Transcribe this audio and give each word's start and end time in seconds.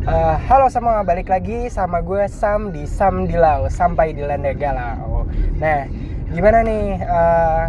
Eh, 0.00 0.36
halo 0.48 0.72
semua, 0.72 1.04
balik 1.04 1.28
lagi 1.28 1.68
sama 1.68 2.00
gue 2.00 2.24
Sam 2.24 2.72
di 2.72 2.88
Sam 2.88 3.28
Dilau 3.28 3.68
sampai 3.68 4.16
di 4.16 4.24
Landa 4.24 4.56
Galau. 4.56 5.28
Nah, 5.60 5.84
gimana 6.32 6.64
nih 6.64 6.96
eh, 7.04 7.62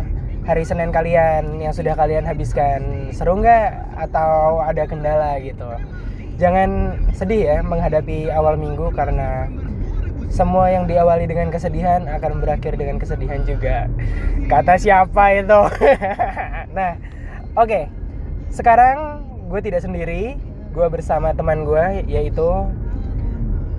hari 0.48 0.64
Senin 0.64 0.96
kalian 0.96 1.60
yang 1.60 1.76
sudah 1.76 1.92
kalian 1.92 2.24
habiskan? 2.24 3.12
Seru 3.12 3.36
nggak 3.36 4.00
atau 4.08 4.64
ada 4.64 4.88
kendala 4.88 5.44
gitu? 5.44 5.76
Jangan 6.40 7.04
sedih 7.12 7.52
ya 7.52 7.58
menghadapi 7.68 8.32
awal 8.32 8.56
minggu 8.56 8.96
karena 8.96 9.52
semua 10.32 10.72
yang 10.72 10.88
diawali 10.88 11.28
dengan 11.28 11.52
kesedihan 11.52 12.08
akan 12.08 12.40
berakhir 12.40 12.80
dengan 12.80 12.96
kesedihan 12.96 13.44
juga. 13.44 13.92
Kata 14.48 14.80
siapa 14.80 15.36
itu? 15.36 15.62
nah, 16.80 16.96
oke. 17.60 17.92
Sekarang 18.56 19.20
gue 19.52 19.60
tidak 19.60 19.84
sendiri, 19.84 20.40
gue 20.72 20.88
bersama 20.88 21.36
teman 21.36 21.68
gue 21.68 22.08
yaitu 22.08 22.48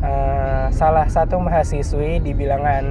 uh, 0.04 0.66
salah 0.68 1.08
satu 1.08 1.40
mahasiswi 1.40 2.20
di 2.20 2.36
bilangan 2.36 2.84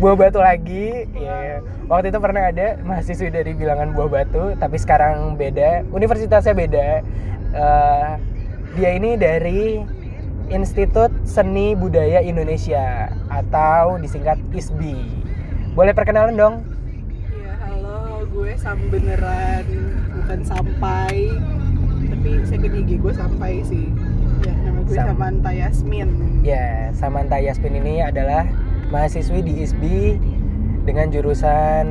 buah 0.00 0.16
batu 0.16 0.40
lagi 0.40 1.04
ya. 1.12 1.60
Waktu 1.92 2.08
itu 2.08 2.18
pernah 2.22 2.48
ada 2.48 2.80
mahasiswi 2.80 3.28
dari 3.28 3.52
bilangan 3.52 3.92
buah 3.92 4.08
batu 4.08 4.56
tapi 4.56 4.80
sekarang 4.80 5.36
beda 5.36 5.84
universitasnya 5.92 6.56
beda. 6.56 6.88
Uh, 7.52 8.16
dia 8.78 8.90
ini 8.96 9.18
dari 9.20 9.82
Institut 10.50 11.12
Seni 11.28 11.76
Budaya 11.78 12.24
Indonesia 12.24 13.12
atau 13.28 14.00
disingkat 14.00 14.40
ISBI 14.54 15.20
boleh 15.70 15.94
perkenalan 15.94 16.34
dong? 16.34 16.54
Iya, 17.30 17.54
halo, 17.62 18.26
gue 18.26 18.58
Sam 18.58 18.90
beneran, 18.90 19.64
bukan 20.18 20.40
sampai. 20.42 21.30
Tapi 22.20 22.36
second 22.44 22.76
IG 22.84 23.00
gue 23.00 23.16
sampai 23.16 23.64
sih. 23.64 23.88
Ya, 24.44 24.52
nama 24.60 24.84
gue 24.84 24.92
Sam. 24.92 25.16
Samantha 25.16 25.50
Yasmin. 25.56 26.08
Ya, 26.44 26.92
Samantha 26.92 27.40
Yasmin 27.40 27.80
ini 27.80 28.04
adalah 28.04 28.44
mahasiswi 28.92 29.40
di 29.40 29.64
ISBI 29.64 30.20
dengan 30.84 31.08
jurusan 31.08 31.88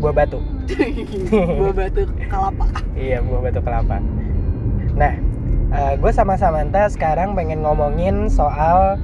buah 0.00 0.16
batu. 0.16 0.40
Gue 1.60 1.68
batu 1.68 2.08
kelapa. 2.16 2.64
Iya, 2.96 3.20
buah 3.28 3.40
batu 3.44 3.60
kelapa. 3.60 4.00
Nah, 4.96 5.12
eh, 5.68 5.94
gue 6.00 6.12
sama 6.16 6.40
Samantha 6.40 6.88
sekarang 6.88 7.36
pengen 7.36 7.60
ngomongin 7.60 8.32
soal 8.32 8.96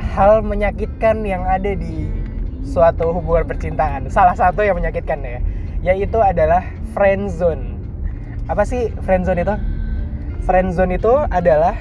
hal 0.00 0.40
menyakitkan 0.40 1.20
yang 1.20 1.44
ada 1.44 1.76
di 1.76 2.08
suatu 2.64 3.12
hubungan 3.12 3.44
percintaan. 3.44 4.08
Salah 4.08 4.32
satu 4.32 4.64
yang 4.64 4.80
menyakitkan 4.80 5.20
ya, 5.20 5.44
yaitu 5.84 6.16
adalah 6.16 6.64
friend 6.96 7.28
zone. 7.28 7.73
Apa 8.44 8.62
sih 8.62 8.92
friend 9.00 9.24
zone 9.24 9.40
itu? 9.40 9.56
Friend 10.42 10.68
zone 10.70 10.94
itu 10.94 11.12
adalah 11.26 11.72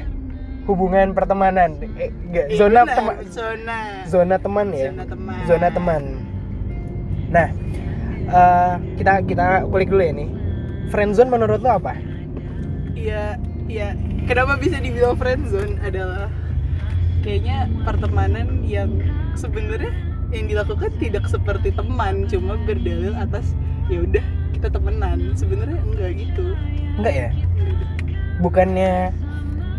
hubungan 0.63 1.11
pertemanan. 1.11 1.75
Eh, 1.99 2.07
enggak, 2.23 2.45
Eh, 2.47 2.55
zona 2.55 2.87
tema- 2.87 3.19
Zona. 3.27 3.77
zona 4.05 4.35
teman 4.37 4.67
ya 4.71 4.87
Zona 4.89 5.03
teman. 5.05 5.35
zona 5.43 5.67
teman 5.69 6.03
nah 7.27 7.49
eh, 8.23 8.73
kita 8.95 9.25
kita 9.25 9.45
kulik 9.65 9.89
dulu 9.89 9.99
ya 9.99 10.13
nih 10.13 10.29
friendzone 10.87 11.27
menurut 11.27 11.59
lo 11.59 11.73
apa 11.73 11.97
Iya, 12.93 13.35
iya. 13.67 13.97
Kenapa 14.23 14.55
bisa 14.55 14.77
dibilang 14.77 15.17
friendzone 15.17 15.75
adalah 15.81 16.31
kayaknya 17.19 17.67
pertemanan 17.83 18.63
yang 18.63 18.87
sebenarnya 19.33 19.91
yang 20.29 20.47
dilakukan 20.47 20.87
tidak 20.97 21.25
seperti 21.25 21.69
teman, 21.69 22.23
cuma 22.25 22.55
berdalil 22.59 23.11
atas 23.13 23.51
ya 23.85 23.99
udah 23.99 24.23
kita 24.53 24.67
temenan. 24.69 25.33
Sebenarnya 25.33 25.77
enggak 25.81 26.11
gitu. 26.15 26.45
enggak 26.93 27.13
ya 27.13 27.29
bukannya 28.37 29.09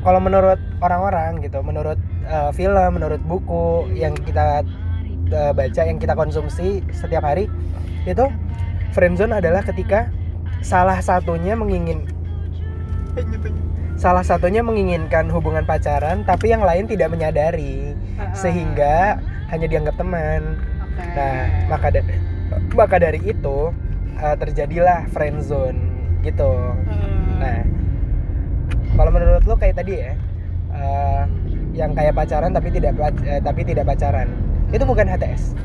kalau 0.03 0.21
menurut 0.23 0.61
orang-orang 0.79 1.43
gitu 1.43 1.59
menurut 1.63 1.99
eh, 2.27 2.51
film 2.55 2.91
menurut 2.95 3.23
buku 3.23 3.89
yang 3.95 4.15
kita 4.15 4.63
eh, 5.31 5.53
baca 5.55 5.83
yang 5.83 5.99
kita 5.99 6.15
konsumsi 6.15 6.83
setiap 6.91 7.23
hari 7.23 7.47
itu 8.05 8.27
friendzone 8.93 9.35
adalah 9.35 9.63
ketika 9.63 10.11
salah 10.61 10.99
satunya 10.99 11.55
mengingin 11.55 12.07
Gitu. 13.15 13.47
salah 13.95 14.27
satunya 14.27 14.59
menginginkan 14.59 15.31
hubungan 15.31 15.63
pacaran 15.63 16.27
tapi 16.27 16.51
yang 16.51 16.67
lain 16.67 16.91
tidak 16.91 17.15
menyadari 17.15 17.95
Ah, 18.19 18.27
ah. 18.27 18.35
sehingga 18.35 19.23
hanya 19.55 19.71
dianggap 19.71 19.95
teman 19.95 20.59
Oke. 20.95 21.15
Nah, 21.15 21.47
maka 21.71 21.89
dari 21.91 22.15
maka 22.75 22.97
dari 22.99 23.21
itu 23.23 23.71
uh, 24.21 24.37
terjadilah 24.39 25.07
friend 25.11 25.43
zone 25.43 25.79
gitu. 26.25 26.53
Hmm. 26.89 27.39
Nah, 27.41 27.61
kalau 28.95 29.11
menurut 29.11 29.45
lo 29.45 29.55
kayak 29.59 29.81
tadi 29.81 30.01
ya, 30.01 30.13
uh, 30.73 31.25
yang 31.75 31.93
kayak 31.93 32.15
pacaran 32.15 32.55
tapi 32.55 32.69
tidak 32.71 32.95
eh, 33.27 33.43
tapi 33.43 33.61
tidak 33.67 33.85
pacaran, 33.91 34.31
itu 34.71 34.85
bukan 34.87 35.07
HTS? 35.11 35.59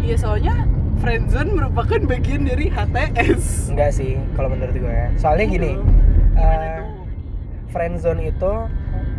Iya 0.00 0.16
soalnya 0.16 0.64
friendzone 1.00 1.50
merupakan 1.56 2.00
bagian 2.04 2.44
dari 2.48 2.68
HTS. 2.68 3.72
Enggak 3.72 3.90
sih, 3.96 4.20
kalau 4.36 4.52
menurut 4.52 4.76
gue. 4.76 4.98
Soalnya 5.16 5.46
gini, 5.48 5.72
Gitu. 5.76 5.84
Gimana 6.36 6.56
uh, 6.56 6.78
tuh? 6.80 6.88
friend 7.72 7.94
zone 8.00 8.20
itu 8.32 8.52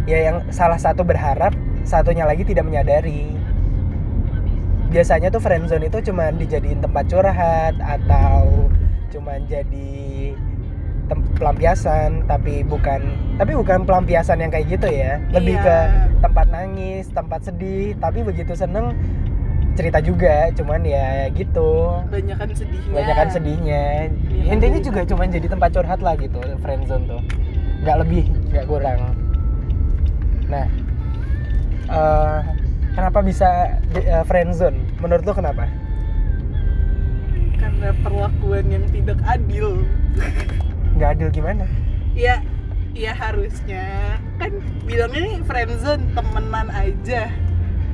ya 0.10 0.20
yang 0.32 0.38
salah 0.50 0.78
satu 0.80 1.06
berharap, 1.06 1.54
satunya 1.86 2.26
lagi 2.26 2.46
tidak 2.48 2.66
menyadari. 2.66 3.34
Biasanya 4.92 5.32
tuh 5.32 5.40
friend 5.40 5.72
zone 5.72 5.88
itu 5.88 6.12
cuma 6.12 6.36
dijadiin 6.36 6.84
tempat 6.84 7.08
curhat 7.08 7.80
atau 7.80 8.68
cuma 9.08 9.40
jadi 9.48 10.36
pelampiasan 11.36 12.24
tapi 12.24 12.64
bukan 12.64 13.04
tapi 13.36 13.52
bukan 13.56 13.84
pelampiasan 13.88 14.44
yang 14.44 14.52
kayak 14.52 14.68
gitu 14.68 14.88
ya. 14.92 15.24
Lebih 15.32 15.56
Iya. 15.60 15.64
ke 15.64 15.78
tempat 16.20 16.48
nangis, 16.52 17.08
tempat 17.12 17.40
sedih, 17.48 17.96
tapi 18.04 18.20
begitu 18.22 18.52
seneng 18.52 18.92
cerita 19.80 20.04
juga, 20.04 20.52
cuman 20.52 20.84
ya 20.84 21.32
gitu. 21.32 22.04
Banyakan 22.12 22.52
sedihnya. 22.52 22.92
Kebanyakan 22.92 23.28
sedihnya. 23.32 23.84
Iya. 24.28 24.52
Intinya 24.52 24.80
juga 24.84 25.02
cuma 25.08 25.24
jadi 25.24 25.48
tempat 25.48 25.70
curhat 25.72 26.00
lah 26.04 26.20
gitu, 26.20 26.40
friend 26.60 26.84
zone 26.84 27.08
tuh. 27.08 27.22
Nggak 27.82 27.98
lebih, 28.04 28.24
nggak 28.52 28.66
kurang. 28.68 29.00
Nah, 30.52 30.68
eh, 31.88 32.40
kenapa 32.96 33.20
bisa 33.24 33.78
uh, 33.96 34.24
friend 34.28 34.56
zone? 34.56 34.78
Menurut 35.00 35.24
lo 35.24 35.34
kenapa? 35.36 35.68
Karena 37.58 37.90
perlakuan 38.04 38.66
yang 38.70 38.86
tidak 38.90 39.20
adil. 39.26 39.86
Nggak 40.98 41.10
adil 41.18 41.30
gimana? 41.32 41.64
Ya, 42.18 42.44
ya 42.92 43.16
harusnya 43.16 44.20
kan 44.42 44.52
bilangnya 44.84 45.22
nih 45.24 45.36
friendzone 45.48 46.04
temenan 46.12 46.68
aja. 46.74 47.32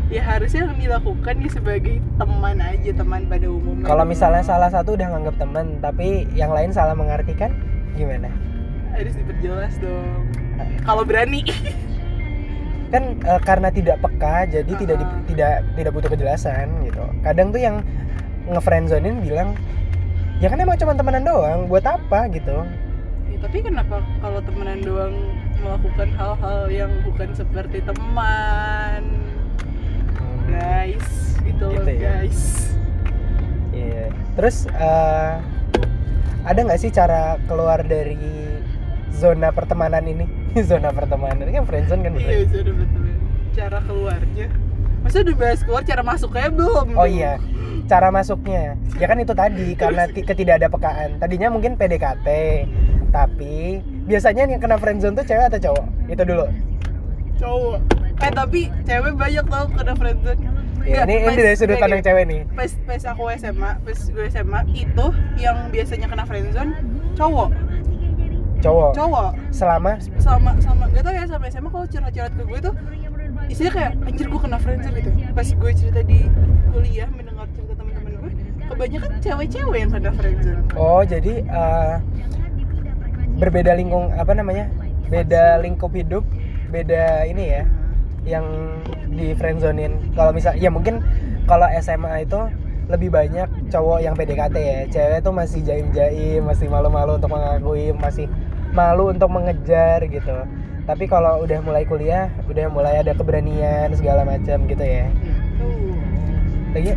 Ya 0.07 0.23
harusnya 0.23 0.71
yang 0.71 0.79
dilakukan 0.79 1.35
ya 1.43 1.49
sebagai 1.51 1.99
teman 2.15 2.63
aja, 2.63 2.91
teman 2.95 3.27
pada 3.27 3.47
umumnya. 3.51 3.91
Kalau 3.91 4.07
misalnya 4.07 4.39
salah 4.39 4.71
satu 4.71 4.95
udah 4.95 5.07
nganggap 5.11 5.35
teman, 5.35 5.83
tapi 5.83 6.23
yang 6.31 6.55
lain 6.55 6.71
salah 6.71 6.95
mengartikan, 6.95 7.51
gimana? 7.99 8.31
harus 8.97 9.13
diperjelas 9.13 9.73
dong. 9.77 10.25
Kalau 10.81 11.05
berani. 11.05 11.45
Kan 12.87 13.19
eh, 13.19 13.41
karena 13.43 13.67
tidak 13.67 13.99
peka, 13.99 14.47
jadi 14.47 14.71
tidak 14.73 14.95
di- 14.97 15.35
tidak 15.35 15.65
tidak 15.75 15.91
butuh 15.91 16.09
kejelasan 16.09 16.67
gitu. 16.83 17.03
Kadang 17.19 17.51
tuh 17.51 17.59
yang 17.59 17.83
ngefriendzonin 18.47 19.19
bilang, 19.19 19.51
ya 20.39 20.47
kan 20.47 20.55
emang 20.57 20.79
cuma 20.79 20.95
temenan 20.95 21.27
doang, 21.27 21.67
buat 21.67 21.83
apa 21.83 22.31
gitu? 22.31 22.63
Ya, 23.27 23.37
tapi 23.43 23.57
kenapa 23.59 23.99
kalau 24.17 24.39
temenan 24.39 24.79
doang 24.79 25.15
melakukan 25.59 26.09
hal-hal 26.15 26.59
yang 26.69 26.91
bukan 27.03 27.29
seperti 27.33 27.83
teman? 27.83 29.03
Hmm. 30.15 30.47
Guys, 30.47 31.07
gitu 31.43 31.65
loh 31.67 31.83
Gitu 31.83 31.91
ya. 31.99 32.23
guys. 32.23 32.41
Iya. 33.75 34.05
Terus 34.33 34.57
eh, 34.71 35.31
ada 36.47 36.59
nggak 36.63 36.79
sih 36.79 36.89
cara 36.89 37.35
keluar 37.45 37.83
dari 37.83 38.15
zona 39.11 39.49
pertemanan 39.49 40.03
ini? 40.03 40.25
zona 40.69 40.89
pertemanan 40.89 41.41
ini 41.41 41.51
kan 41.53 41.65
friendzone 41.65 42.01
kan. 42.01 42.11
Iya, 42.15 42.45
sudah 42.45 42.73
betul. 42.73 43.03
Cara 43.53 43.79
keluarnya. 43.81 44.47
Masa 44.97 45.17
udah 45.21 45.35
bahas 45.35 45.61
keluar 45.61 45.81
cara 45.81 46.01
masuknya 46.01 46.49
belum? 46.49 46.87
Oh 46.93 47.07
iya, 47.07 47.39
cara 47.85 48.09
masuknya. 48.09 48.75
Ya 48.97 49.05
kan 49.05 49.17
itu 49.17 49.31
tadi 49.31 49.73
karena 49.81 50.03
ti- 50.05 50.25
ketidakadapekaan. 50.25 51.17
Tadinya 51.17 51.47
mungkin 51.47 51.73
PDKT, 51.73 52.27
tapi 53.09 53.79
biasanya 54.03 54.45
yang 54.45 54.59
kena 54.59 54.75
friendzone 54.75 55.15
tuh 55.15 55.23
cewek 55.23 55.47
atau 55.47 55.59
cowok? 55.63 55.85
Itu 56.07 56.23
dulu. 56.23 56.45
Cowok. 57.37 57.77
Eh 58.17 58.31
tapi 58.33 58.59
cewek 58.83 59.13
banyak 59.13 59.45
tau 59.45 59.65
kena 59.69 59.93
friendzone. 59.93 60.41
Ya, 60.87 61.03
Nggak, 61.03 61.05
ini, 61.05 61.15
ini 61.17 61.27
pas- 61.27 61.37
dari 61.43 61.57
sudut 61.57 61.77
pandang 61.77 61.99
cewek 62.01 62.23
nih. 62.25 62.41
Pas, 62.49 62.71
pas 62.81 63.03
aku 63.05 63.23
SMA, 63.35 63.71
pas 63.77 63.99
gue 64.07 64.25
SMA 64.25 64.59
itu 64.71 65.05
yang 65.35 65.57
biasanya 65.67 66.07
kena 66.07 66.23
friendzone 66.23 66.71
cowok, 67.13 67.49
Cowok. 68.61 68.91
cowok. 68.97 69.29
Selama 69.53 69.91
sama 70.17 70.51
sama 70.59 70.83
gak 70.91 71.03
tau 71.05 71.13
ya 71.13 71.23
sama 71.29 71.45
SMA 71.49 71.69
kalau 71.69 71.85
curhat-curhat 71.87 72.33
ke 72.33 72.43
gue 72.43 72.59
tuh 72.59 72.73
isinya 73.47 73.71
kayak 73.71 73.91
anjir 74.03 74.25
gue 74.27 74.39
kena 74.41 74.57
friendzone 74.59 74.95
gitu 74.99 75.09
pas 75.31 75.47
gue 75.47 75.71
cerita 75.71 76.01
di 76.03 76.19
kuliah 76.73 77.07
mendengar 77.07 77.47
cerita 77.55 77.73
teman-teman 77.79 78.11
gue 78.19 78.31
kebanyakan 78.67 79.11
cewek-cewek 79.23 79.77
yang 79.79 79.91
kena 79.93 80.11
friendzone 80.11 80.61
Oh, 80.75 81.01
jadi 81.05 81.33
eh, 81.47 81.93
berbeda 83.37 83.77
lingkung 83.77 84.11
apa 84.17 84.33
namanya? 84.35 84.67
Beda 85.07 85.61
lingkup 85.63 85.95
hidup 85.95 86.27
beda 86.67 87.23
ini 87.23 87.43
ya 87.47 87.63
yang 88.27 88.45
di 89.07 89.31
friendzonin 89.39 90.11
kalau 90.19 90.35
misal 90.35 90.51
ya 90.59 90.67
mungkin 90.67 90.99
kalau 91.47 91.63
SMA 91.79 92.27
itu 92.27 92.51
lebih 92.91 93.11
banyak 93.11 93.47
cowok 93.71 93.99
yang 94.03 94.15
PDKT 94.15 94.55
ya 94.59 94.79
cewek 94.91 95.19
tuh 95.23 95.31
masih 95.31 95.63
jaim-jaim 95.63 96.43
masih 96.43 96.67
malu-malu 96.67 97.15
untuk 97.19 97.31
mengakui 97.31 97.95
masih 97.95 98.27
malu 98.77 99.09
untuk 99.09 99.33
mengejar 99.33 100.05
gitu. 100.05 100.37
Tapi 100.85 101.09
kalau 101.09 101.41
udah 101.43 101.59
mulai 101.65 101.83
kuliah 101.83 102.29
udah 102.45 102.69
mulai 102.69 103.01
ada 103.01 103.17
keberanian 103.17 103.89
segala 103.97 104.21
macam 104.23 104.69
gitu 104.69 104.85
ya. 104.85 105.09
Lagi 106.77 106.93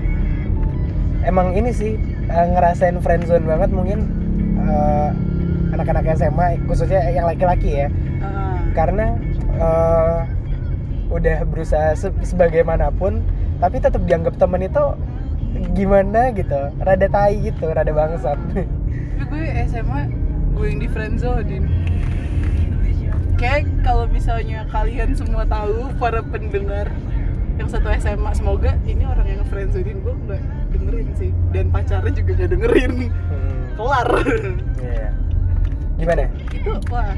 emang 1.24 1.56
ini 1.56 1.72
sih 1.72 1.96
eh, 2.28 2.46
ngerasain 2.52 3.00
friendzone 3.00 3.48
banget 3.48 3.72
mungkin 3.72 3.98
eh, 4.60 5.10
anak-anak 5.72 6.04
SMA 6.20 6.60
khususnya 6.68 7.00
yang 7.08 7.24
laki-laki 7.24 7.86
ya. 7.86 7.88
Ah. 8.20 8.60
karena 8.76 9.16
eh, 9.56 10.18
udah 11.10 11.42
berusaha 11.48 11.96
se- 11.98 12.14
sebagaimanapun 12.22 13.24
tapi 13.58 13.82
tetap 13.82 14.04
dianggap 14.06 14.38
temen 14.38 14.62
itu 14.62 14.84
gimana 15.74 16.30
gitu 16.30 16.70
rada 16.78 17.08
tai 17.10 17.34
gitu 17.42 17.66
rada 17.66 17.90
bangsat. 17.90 18.38
Tapi 19.18 19.26
gue 19.26 19.42
SMA 19.66 20.00
gue 20.60 20.68
yang 20.68 20.76
di 20.78 20.88
friendzonein 20.88 21.64
kayak 23.34 23.64
kalau 23.80 24.04
misalnya 24.04 24.68
kalian 24.68 25.16
semua 25.16 25.48
tahu 25.48 25.88
para 25.96 26.20
pendengar 26.20 26.92
yang 27.56 27.64
satu 27.64 27.88
SMA 27.96 28.28
semoga 28.32 28.76
ini 28.84 29.08
orang 29.08 29.24
yang 29.26 29.42
friendzonein 29.48 30.00
gue 30.00 30.12
nggak 30.12 30.42
dengerin 30.70 31.08
sih. 31.12 31.30
Dan 31.48 31.68
pacarnya 31.68 32.12
juga 32.12 32.30
nggak 32.36 32.50
dengerin. 32.52 32.92
Hmm, 33.08 33.60
kelar. 33.74 34.08
Iya. 34.80 35.08
gimana? 35.96 36.24
Itu 36.48 36.72
wah 36.88 37.12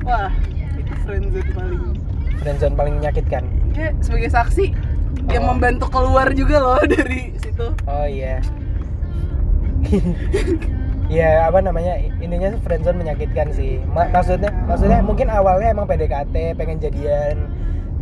wah 0.00 0.32
itu 0.74 0.92
friendzone 1.04 1.50
paling. 1.52 1.82
Friendzone 2.40 2.74
paling 2.76 2.94
menyakitkan? 3.00 3.44
Ya 3.72 3.92
sebagai 4.00 4.28
saksi 4.28 4.72
yang 5.28 5.44
Oh. 5.44 5.56
membantu 5.56 5.88
keluar 5.88 6.28
juga 6.32 6.56
loh 6.60 6.80
dari 6.84 7.32
situ. 7.40 7.72
Oh 7.84 8.04
iya 8.04 8.40
ya 11.12 11.44
apa 11.44 11.60
namanya 11.60 12.00
intinya 12.24 12.56
friendzone 12.64 13.04
menyakitkan 13.04 13.52
sih. 13.52 13.84
Ma- 13.92 14.08
maksudnya 14.08 14.48
maksudnya 14.64 15.04
mungkin 15.04 15.28
awalnya 15.28 15.76
emang 15.76 15.84
PDKT 15.84 16.56
pengen 16.56 16.80
jadian. 16.80 17.36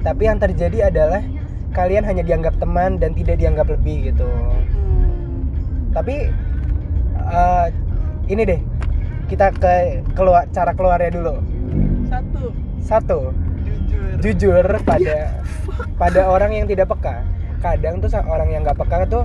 Tapi 0.00 0.22
yang 0.30 0.38
terjadi 0.38 0.88
adalah 0.88 1.20
kalian 1.74 2.06
hanya 2.06 2.22
dianggap 2.22 2.54
teman 2.62 3.02
dan 3.02 3.12
tidak 3.12 3.42
dianggap 3.42 3.66
lebih 3.70 4.14
gitu. 4.14 4.26
Hmm. 4.26 5.46
tapi 5.90 6.30
eh, 7.18 7.66
ini 8.30 8.42
deh 8.46 8.60
kita 9.26 9.50
ke 9.54 10.02
keluar 10.14 10.46
cara 10.54 10.70
keluarnya 10.74 11.10
dulu. 11.14 11.34
Satu. 12.06 12.42
Satu. 12.82 13.18
Jujur. 13.66 14.10
Jujur 14.22 14.64
pada 14.86 15.18
pada 15.98 16.20
orang 16.30 16.50
yang 16.54 16.66
tidak 16.70 16.90
peka. 16.90 17.22
Kadang 17.60 18.00
tuh 18.00 18.10
orang 18.26 18.48
yang 18.50 18.62
nggak 18.62 18.78
peka 18.78 19.06
tuh 19.06 19.24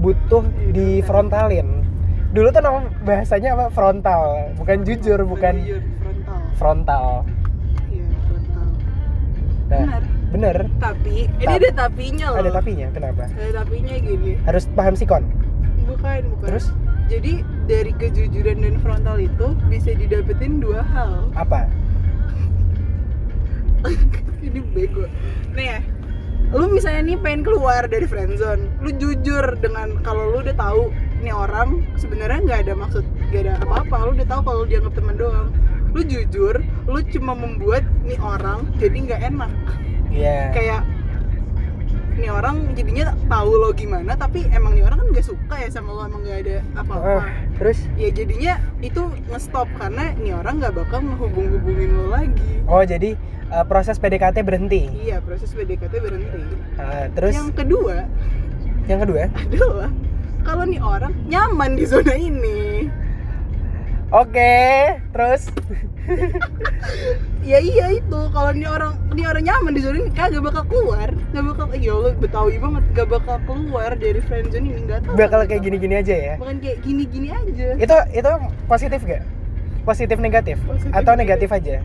butuh 0.00 0.44
di 0.72 1.00
frontalin 1.04 1.81
dulu 2.32 2.48
tuh 2.48 2.62
nama 2.64 2.80
bahasanya 3.04 3.48
apa? 3.54 3.66
Frontal. 3.70 4.52
Bukan 4.56 4.76
jujur 4.88 5.20
bukan 5.28 5.54
jujur 5.60 5.82
frontal. 6.00 6.40
frontal. 6.56 7.06
Iya 7.92 8.06
frontal. 8.26 8.66
Nah 9.68 9.78
benar. 9.80 10.02
bener 10.32 10.56
tapi 10.80 11.28
ini 11.28 11.44
Ta- 11.44 11.56
ada 11.60 11.68
tapinya 11.76 12.26
loh. 12.32 12.40
ada 12.40 12.50
tapinya 12.56 12.86
kenapa? 12.90 13.22
Ada 13.36 13.52
tapinya 13.64 13.94
gini. 14.00 14.32
Harus 14.48 14.64
paham 14.72 14.94
sikon? 14.96 15.24
Bukan 15.84 16.20
bukan. 16.36 16.46
Terus? 16.48 16.66
Jadi 17.12 17.44
dari 17.68 17.92
kejujuran 17.92 18.64
dan 18.64 18.80
frontal 18.80 19.20
itu 19.20 19.52
bisa 19.68 19.92
didapetin 19.92 20.64
dua 20.64 20.80
hal. 20.80 21.28
Apa? 21.36 21.68
Ini 24.46 24.60
bego. 24.72 25.04
Nih 25.52 25.66
ya 25.76 25.80
lu 26.52 26.68
misalnya 26.68 27.00
nih 27.08 27.18
pengen 27.24 27.48
keluar 27.48 27.88
dari 27.88 28.04
friendzone 28.04 28.68
lu 28.84 28.92
jujur 29.00 29.56
dengan 29.64 29.96
kalau 30.04 30.36
lu 30.36 30.44
udah 30.44 30.52
tahu 30.52 30.92
nih 31.22 31.34
orang 31.34 31.86
sebenarnya 31.94 32.38
nggak 32.42 32.60
ada 32.68 32.72
maksud 32.74 33.04
nggak 33.30 33.42
ada 33.46 33.54
apa-apa. 33.62 33.96
Lu 34.06 34.10
udah 34.18 34.28
tahu 34.28 34.40
kalau 34.42 34.58
lu 34.62 34.66
dianggap 34.68 34.94
teman 34.98 35.14
doang. 35.16 35.48
Lu 35.94 36.00
jujur 36.02 36.54
lu 36.90 37.00
cuma 37.14 37.32
membuat 37.32 37.86
nih 38.02 38.18
orang 38.18 38.66
jadi 38.76 38.96
nggak 39.08 39.20
enak. 39.32 39.52
Iya. 40.12 40.38
Kayak 40.52 40.82
nih 42.12 42.28
orang 42.28 42.76
jadinya 42.76 43.16
tahu 43.24 43.50
lo 43.56 43.72
gimana 43.72 44.12
tapi 44.12 44.44
emang 44.52 44.76
nih 44.76 44.84
orang 44.84 45.00
kan 45.00 45.08
nggak 45.16 45.26
suka 45.26 45.54
ya 45.56 45.68
sama 45.72 45.96
lo 45.96 46.02
emang 46.04 46.20
nggak 46.26 46.38
ada 46.44 46.56
apa-apa. 46.76 47.08
Eh, 47.08 47.24
terus? 47.56 47.78
Ya 47.96 48.08
jadinya 48.12 48.54
itu 48.84 49.02
ngestop 49.32 49.70
karena 49.80 50.12
nih 50.20 50.36
orang 50.36 50.60
nggak 50.60 50.74
bakal 50.76 51.00
ngehubung-hubungin 51.00 51.90
lo 51.96 52.06
lagi. 52.12 52.52
Oh 52.68 52.84
jadi 52.84 53.16
eh, 53.48 53.64
proses 53.64 53.96
PDKT 53.96 54.44
berhenti? 54.44 54.92
Iya 54.92 55.24
proses 55.24 55.54
PDKT 55.56 55.94
berhenti. 56.02 56.42
Ah, 56.76 57.08
terus? 57.14 57.32
Yang 57.32 57.64
kedua 57.64 58.04
yang 58.90 59.00
kedua? 59.02 59.30
adalah 59.30 59.90
kalau 60.42 60.66
nih 60.66 60.82
orang 60.82 61.14
nyaman 61.30 61.78
di 61.78 61.84
zona 61.86 62.14
ini. 62.18 62.90
Oke 64.12 65.00
terus? 65.16 65.48
Ya 67.42 67.58
iya 67.62 67.94
itu 67.96 68.20
kalau 68.34 68.52
nih 68.52 68.68
orang 68.68 68.98
nih 69.16 69.24
orang 69.24 69.42
nyaman 69.46 69.72
di 69.72 69.80
zona 69.80 69.98
ini 70.02 70.12
kagak 70.12 70.44
bakal 70.44 70.62
keluar. 70.68 71.08
Nggak 71.32 71.44
bakal 71.54 71.66
ya 71.78 71.92
Allah 71.96 72.12
betawi 72.18 72.54
banget 72.60 72.84
gak 72.92 73.08
bakal 73.08 73.36
keluar 73.48 73.90
dari 73.96 74.20
friendzone 74.20 74.66
ini 74.68 74.80
nggak 74.84 75.00
tahu. 75.08 75.14
Bakal 75.16 75.40
kayak 75.48 75.62
gini-gini 75.64 75.94
aja 75.96 76.14
ya? 76.14 76.34
Bukan 76.36 76.60
kayak 76.60 76.78
gini-gini 76.84 77.28
aja. 77.32 77.66
Itu 77.80 77.96
itu 78.12 78.30
positif 78.68 79.00
gak 79.06 79.22
positif 79.82 80.18
negatif? 80.22 80.56
Positif, 80.66 80.92
atau 80.94 81.12
negatif 81.16 81.48
aja? 81.50 81.76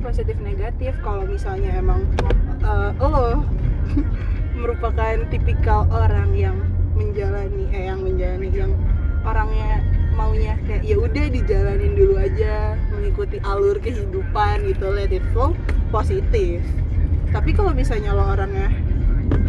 Positif 0.00 0.36
negatif 0.40 0.92
kalau 1.02 1.26
misalnya 1.26 1.74
emang 1.76 2.06
eh, 2.62 2.90
lo 3.02 3.44
merupakan 4.62 5.14
tipikal 5.28 5.84
orang 5.90 6.30
yang 6.38 6.56
menjalani 6.98 7.64
eh 7.70 7.86
yang 7.86 8.02
menjalani 8.02 8.48
yang 8.50 8.72
orangnya 9.22 9.80
maunya. 10.18 10.54
Kayak 10.66 10.82
ya 10.82 10.96
udah 10.98 11.24
dijalanin 11.30 11.92
dulu 11.94 12.14
aja 12.18 12.74
mengikuti 12.90 13.38
alur 13.46 13.78
kehidupan 13.78 14.66
gitu. 14.66 14.86
Let 14.90 15.14
it 15.14 15.22
flow 15.30 15.54
positif. 15.94 16.58
Tapi 17.30 17.54
kalau 17.54 17.70
misalnya 17.70 18.16
lo 18.16 18.26
orangnya 18.26 18.68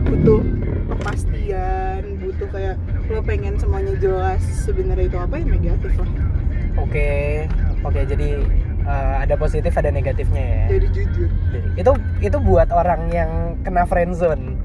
butuh 0.06 0.42
kepastian 0.90 2.18
butuh 2.20 2.48
kayak 2.52 2.76
lo 3.08 3.22
pengen 3.24 3.56
semuanya 3.56 3.96
jelas 3.98 4.42
sebenarnya 4.68 5.10
itu 5.10 5.18
apa 5.18 5.34
ya 5.42 5.46
negatif 5.50 5.94
lah. 5.98 6.12
Oke 6.78 7.46
oke. 7.82 8.00
Jadi 8.06 8.30
eh, 8.86 9.16
ada 9.26 9.34
positif 9.40 9.74
ada 9.74 9.90
negatifnya 9.90 10.44
ya. 10.44 10.64
Jadi 10.78 10.88
jujur. 10.94 11.30
Itu 11.74 11.92
itu 12.22 12.38
buat 12.44 12.70
orang 12.70 13.10
yang 13.10 13.32
kena 13.64 13.88
friendzone 13.88 14.60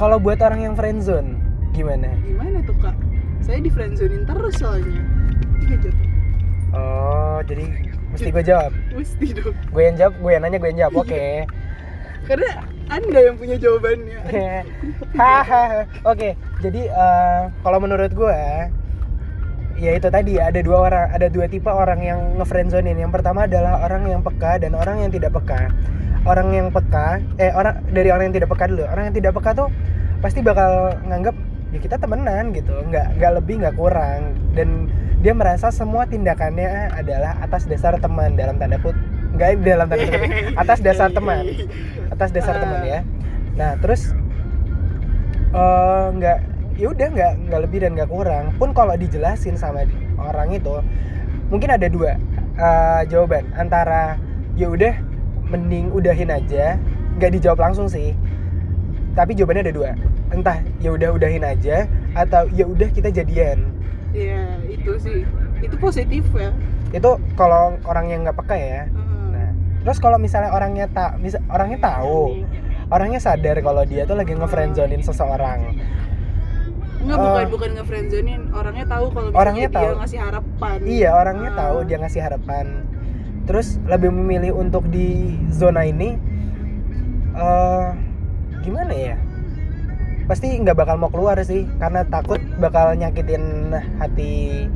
kalau 0.00 0.16
buat 0.16 0.40
orang 0.40 0.64
yang 0.64 0.74
friendzone 0.76 1.39
gimana? 1.72 2.10
Gimana 2.26 2.58
tuh 2.66 2.76
kak? 2.78 2.96
Saya 3.40 3.58
di 3.62 3.70
friendzonein 3.72 4.28
terus 4.28 4.54
soalnya. 4.60 5.02
Gitu 5.64 5.90
oh 6.74 7.38
jadi 7.46 7.64
mesti 8.14 8.28
gue 8.30 8.44
jawab? 8.44 8.72
Mesti 8.94 9.26
dong. 9.34 9.54
Gue 9.70 9.82
yang 9.86 9.96
jawab 9.98 10.14
gue 10.18 10.30
yang 10.30 10.42
nanya 10.42 10.58
gue 10.58 10.68
yang 10.70 10.80
jawab. 10.86 10.94
Oke. 11.06 11.46
Karena 12.28 12.50
anda 12.90 13.20
yang 13.22 13.36
punya 13.38 13.56
jawabannya. 13.58 14.20
Hahaha. 15.18 15.82
Oke, 16.06 16.34
jadi 16.62 16.82
eh, 16.90 17.40
kalau 17.62 17.78
menurut 17.82 18.10
gue 18.14 18.38
ya 19.80 19.96
itu 19.96 20.08
tadi 20.12 20.36
ada 20.36 20.60
dua 20.60 20.90
orang, 20.90 21.06
ada 21.10 21.26
dua 21.32 21.46
tipe 21.50 21.70
orang 21.70 22.00
yang 22.02 22.18
ngefriendzonin. 22.38 22.98
Yang 22.98 23.18
pertama 23.18 23.46
adalah 23.46 23.82
orang 23.82 24.06
yang 24.10 24.20
peka 24.22 24.62
dan 24.62 24.74
orang 24.78 25.06
yang 25.06 25.10
tidak 25.10 25.34
peka. 25.34 25.70
Orang 26.28 26.52
yang 26.52 26.68
peka, 26.68 27.18
eh 27.40 27.48
orang 27.56 27.80
dari 27.88 28.12
orang 28.12 28.30
yang 28.30 28.36
tidak 28.42 28.50
peka 28.52 28.68
dulu. 28.68 28.84
Orang 28.84 29.08
yang 29.10 29.16
tidak 29.16 29.32
peka 29.40 29.50
tuh 29.56 29.68
pasti 30.20 30.44
bakal 30.44 30.92
nganggap 31.08 31.32
ya 31.70 31.78
kita 31.78 31.96
temenan 32.02 32.50
gitu, 32.50 32.74
nggak 32.90 33.18
nggak 33.18 33.32
lebih 33.42 33.54
nggak 33.62 33.76
kurang. 33.78 34.34
Dan 34.54 34.90
dia 35.22 35.36
merasa 35.36 35.70
semua 35.70 36.08
tindakannya 36.08 36.90
adalah 36.96 37.38
atas 37.44 37.68
dasar 37.68 37.98
teman 38.00 38.34
dalam 38.34 38.56
tanda 38.58 38.80
put 38.80 38.96
nggak 39.36 39.62
dalam 39.62 39.86
tanda 39.86 40.04
kutip 40.08 40.22
atas 40.58 40.78
dasar 40.82 41.08
teman. 41.14 41.44
Atas 42.10 42.30
dasar 42.34 42.54
Ah. 42.58 42.60
teman 42.62 42.80
ya. 42.82 43.00
Nah 43.54 43.70
terus 43.78 44.10
eh, 45.54 46.06
nggak 46.16 46.38
ya 46.80 46.86
udah 46.90 47.08
nggak 47.12 47.32
nggak 47.46 47.60
lebih 47.68 47.78
dan 47.86 47.90
nggak 47.94 48.10
kurang. 48.10 48.50
Pun 48.58 48.74
kalau 48.74 48.96
dijelasin 48.98 49.54
sama 49.54 49.86
orang 50.18 50.50
itu 50.56 50.82
mungkin 51.52 51.70
ada 51.70 51.86
dua 51.86 52.18
eh, 52.58 53.02
jawaban. 53.06 53.46
Antara 53.54 54.18
ya 54.58 54.66
udah 54.66 54.94
mending 55.46 55.94
udahin 55.94 56.34
aja. 56.34 56.74
Nggak 57.20 57.30
dijawab 57.38 57.70
langsung 57.70 57.86
sih. 57.86 58.16
Tapi 59.14 59.34
jawabannya 59.36 59.70
ada 59.70 59.74
dua 59.74 59.90
entah 60.30 60.58
ya 60.78 60.90
udah 60.90 61.10
udahin 61.12 61.42
aja 61.42 61.84
atau 62.12 62.46
ya 62.48 62.64
udah 62.64 62.88
kita 62.88 63.10
jadian 63.10 63.66
Iya 64.10 64.42
itu 64.66 64.92
sih 64.96 65.22
itu 65.60 65.74
positif 65.76 66.26
ya 66.32 66.50
itu 66.90 67.10
kalau 67.34 67.78
orang 67.84 68.06
yang 68.06 68.20
nggak 68.22 68.34
peka 68.36 68.54
ya 68.54 68.80
Heeh. 68.84 69.26
nah 69.28 69.50
terus 69.82 69.98
kalau 69.98 70.16
misalnya 70.16 70.50
orangnya 70.50 70.86
tak 70.86 71.18
bisa 71.18 71.38
orangnya 71.46 71.78
tahu 71.80 72.42
orangnya 72.88 73.18
sadar 73.18 73.54
kalau 73.58 73.82
dia 73.84 74.02
tuh 74.02 74.14
lagi 74.14 74.32
ngefriendzonin 74.32 74.98
seseorang 75.00 75.78
Enggak 77.00 77.16
Eh. 77.16 77.22
bukan 77.22 77.46
bukan 77.48 77.70
ngefriendzonin 77.76 78.40
orangnya 78.50 78.84
tahu 78.84 79.06
kalau 79.08 79.28
Orangnya 79.32 79.66
dia 79.66 79.78
tahu. 79.78 79.90
ngasih 79.96 80.20
harapan 80.20 80.76
iya 80.84 81.10
orangnya 81.12 81.50
Ah. 81.50 81.58
tahu 81.60 81.76
dia 81.86 81.96
ngasih 81.96 82.20
harapan 82.20 82.66
terus 83.46 83.68
lebih 83.84 84.10
memilih 84.10 84.52
untuk 84.54 84.84
di 84.86 85.08
zona 85.48 85.82
ini 85.82 86.18
eh 87.32 87.86
gimana 88.60 88.92
ya 88.92 89.16
pasti 90.30 90.62
nggak 90.62 90.78
bakal 90.78 90.94
mau 90.94 91.10
keluar 91.10 91.34
sih 91.42 91.66
karena 91.82 92.06
takut 92.06 92.38
bakal 92.62 92.94
nyakitin 92.94 93.74
hati 93.98 94.70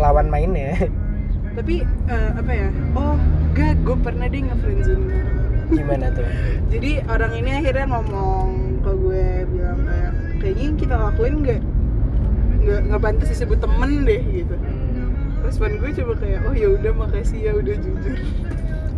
lawan 0.00 0.32
mainnya. 0.32 0.72
Tapi 1.60 1.84
eh, 1.84 2.30
apa 2.32 2.48
ya? 2.48 2.68
Oh 2.96 3.20
gak 3.52 3.76
gue 3.84 3.96
pernah 4.00 4.24
deh 4.24 4.40
ngefriendzone 4.40 5.12
gimana 5.68 6.08
tuh? 6.16 6.24
Jadi 6.72 7.04
orang 7.12 7.32
ini 7.36 7.50
akhirnya 7.60 7.86
ngomong 7.92 8.80
ke 8.80 8.90
gue 8.96 9.24
bilang 9.52 9.80
kayak 9.84 10.12
kayaknya 10.40 10.64
yang 10.64 10.76
kita 10.80 10.94
lakuin 10.96 11.34
nggak 11.44 11.60
nggak 12.64 12.80
nggak 12.88 13.00
pantas 13.04 13.28
disebut 13.36 13.58
temen 13.60 14.08
deh 14.08 14.22
gitu. 14.32 14.56
Respon 15.44 15.76
gue 15.76 15.90
coba 15.92 16.12
kayak 16.24 16.40
oh 16.48 16.56
ya 16.56 16.72
udah 16.72 16.92
makasih 16.96 17.38
ya 17.44 17.52
udah 17.52 17.74
jujur. 17.76 18.16